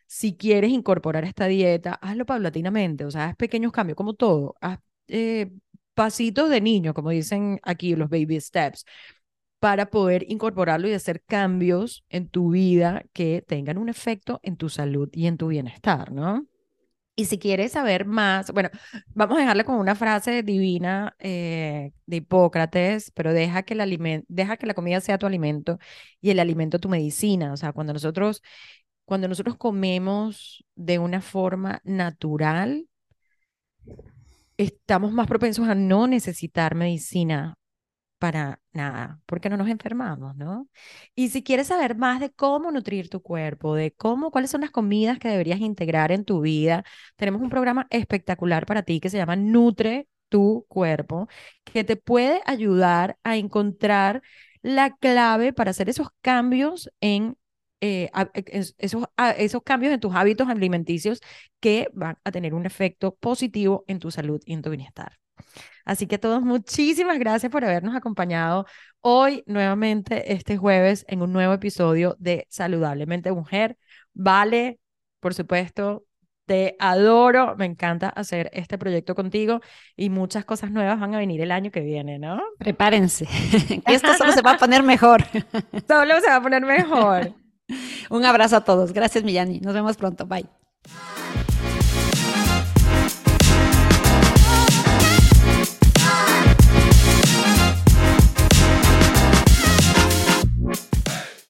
si 0.07 0.37
quieres 0.37 0.71
incorporar 0.71 1.25
esta 1.25 1.47
dieta, 1.47 1.95
hazlo 1.95 2.27
paulatinamente, 2.27 3.05
o 3.05 3.11
sea, 3.11 3.27
haz 3.27 3.37
pequeños 3.37 3.73
cambios, 3.73 3.97
como 3.97 4.15
todo, 4.15 4.55
haz 4.61 4.79
eh, 5.09 5.51
pasitos 5.95 6.51
de 6.51 6.61
niño, 6.61 6.95
como 6.95 7.11
dicen 7.11 7.61
aquí 7.63 7.97
los 7.97 8.09
baby 8.11 8.41
steps, 8.41 8.85
para 9.59 9.87
poder 9.87 10.25
incorporarlo 10.31 10.89
y 10.89 10.93
hacer 10.93 11.23
cambios 11.25 12.05
en 12.09 12.29
tu 12.29 12.51
vida 12.51 13.05
que 13.13 13.43
tengan 13.47 13.79
un 13.79 13.89
efecto 13.89 14.41
en 14.43 14.57
tu 14.57 14.69
salud 14.69 15.09
y 15.13 15.27
en 15.27 15.39
tu 15.39 15.49
bienestar, 15.49 16.13
¿no? 16.13 16.47
Y 17.19 17.25
si 17.25 17.39
quieres 17.39 17.73
saber 17.73 18.05
más, 18.05 18.53
bueno, 18.53 18.69
vamos 19.15 19.39
a 19.39 19.41
dejarle 19.41 19.65
con 19.65 19.77
una 19.77 19.95
frase 19.95 20.43
divina 20.43 21.17
eh, 21.19 21.93
de 22.05 22.17
Hipócrates, 22.17 23.11
pero 23.13 23.33
deja 23.33 23.63
que, 23.63 23.73
el 23.73 24.25
deja 24.29 24.59
que 24.59 24.67
la 24.67 24.75
comida 24.75 25.01
sea 25.01 25.17
tu 25.17 25.25
alimento 25.27 25.79
y 26.21 26.29
el 26.31 26.39
alimento 26.41 26.79
tu 26.79 26.91
medicina. 26.91 27.53
O 27.55 27.57
sea, 27.57 27.73
cuando 27.73 27.95
nosotros 27.95 28.43
cuando 29.07 29.29
nosotros 29.29 29.57
comemos 29.57 30.65
de 30.75 30.99
una 30.99 31.23
forma 31.23 31.81
natural, 31.85 32.89
estamos 34.59 35.13
más 35.13 35.27
propensos 35.29 35.69
a 35.69 35.75
no 35.75 36.07
necesitar 36.07 36.75
medicina 36.75 37.57
para 38.19 38.61
nada, 38.73 39.21
porque 39.27 39.51
no 39.51 39.57
nos 39.57 39.69
enfermamos, 39.69 40.37
¿no? 40.37 40.69
Y 41.15 41.29
si 41.29 41.43
quieres 41.43 41.69
saber 41.69 41.97
más 41.97 42.21
de 42.21 42.31
cómo 42.33 42.71
nutrir 42.73 43.09
tu 43.11 43.23
cuerpo, 43.23 43.75
de 43.75 43.93
cómo, 43.93 44.31
cuáles 44.31 44.51
son 44.51 44.63
las 44.63 44.71
comidas 44.71 45.19
que 45.19 45.29
deberías 45.29 45.61
integrar 45.61 46.13
en 46.13 46.25
tu 46.25 46.41
vida, 46.41 46.85
tenemos 47.17 47.43
un 47.43 47.51
programa 47.51 47.87
espectacular 47.91 48.67
para 48.67 48.83
ti 48.83 49.01
que 49.01 49.11
se 49.11 49.19
llama 49.19 49.37
Nutre 49.37 50.09
tu 50.29 50.67
cuerpo, 50.69 51.29
que 51.65 51.85
te 51.85 51.97
puede 51.97 52.41
ayudar 52.47 53.19
a 53.23 53.37
encontrar 53.37 54.23
la 54.63 54.97
clave 54.97 55.53
para 55.53 55.71
hacer 55.71 55.89
esos 55.89 56.09
cambios 56.23 56.91
en 57.01 57.37
eh, 57.81 58.11
e, 58.35 58.73
esos, 58.79 59.05
esos 59.37 59.63
cambios 59.63 59.93
en 59.93 60.01
tus 60.01 60.15
hábitos 60.15 60.49
alimenticios 60.49 61.21
que 61.61 61.89
van 61.93 62.19
a 62.25 62.33
tener 62.33 62.55
un 62.55 62.67
efecto 62.67 63.15
positivo 63.17 63.85
en 63.87 63.99
tu 63.99 64.11
salud 64.11 64.41
y 64.45 64.55
en 64.55 64.63
tu 64.63 64.71
bienestar. 64.71 65.19
Así 65.85 66.07
que 66.07 66.17
a 66.17 66.21
todos, 66.21 66.43
muchísimas 66.43 67.19
gracias 67.19 67.53
por 67.53 67.65
habernos 67.65 67.95
acompañado 67.95 68.67
hoy 69.01 69.45
nuevamente 69.47 70.33
este 70.33 70.57
jueves 70.57 71.05
en 71.09 71.23
un 71.23 71.33
nuevo 71.33 71.53
episodio 71.53 72.17
de 72.19 72.47
Saludablemente 72.51 73.31
Mujer. 73.33 73.77
Vale, 74.13 74.81
por 75.21 75.35
supuesto, 75.35 76.05
te 76.47 76.77
adoro, 76.79 77.57
me 77.57 77.67
encanta 77.67 78.09
hacer 78.09 78.51
este 78.53 78.79
proyecto 78.79 79.15
contigo 79.15 79.61
y 79.97 80.11
muchas 80.11 80.45
cosas 80.45 80.71
nuevas 80.71 80.99
van 80.99 81.15
a 81.15 81.19
venir 81.19 81.41
el 81.41 81.53
año 81.53 81.71
que 81.71 81.81
viene, 81.81 82.19
¿no? 82.19 82.41
Prepárense, 82.59 83.27
esto 83.87 84.15
solo 84.15 84.33
se 84.33 84.43
va 84.43 84.53
a 84.53 84.57
poner 84.59 84.83
mejor. 84.83 85.25
solo 85.87 86.21
se 86.21 86.29
va 86.29 86.37
a 86.37 86.43
poner 86.43 86.65
mejor. 86.65 87.35
Un 88.11 88.25
abrazo 88.25 88.57
a 88.57 88.65
todos. 88.65 88.93
Gracias, 88.93 89.25
Millani. 89.25 89.61
Nos 89.61 89.75
vemos 89.75 89.97
pronto. 89.97 90.27
Bye. 90.27 90.47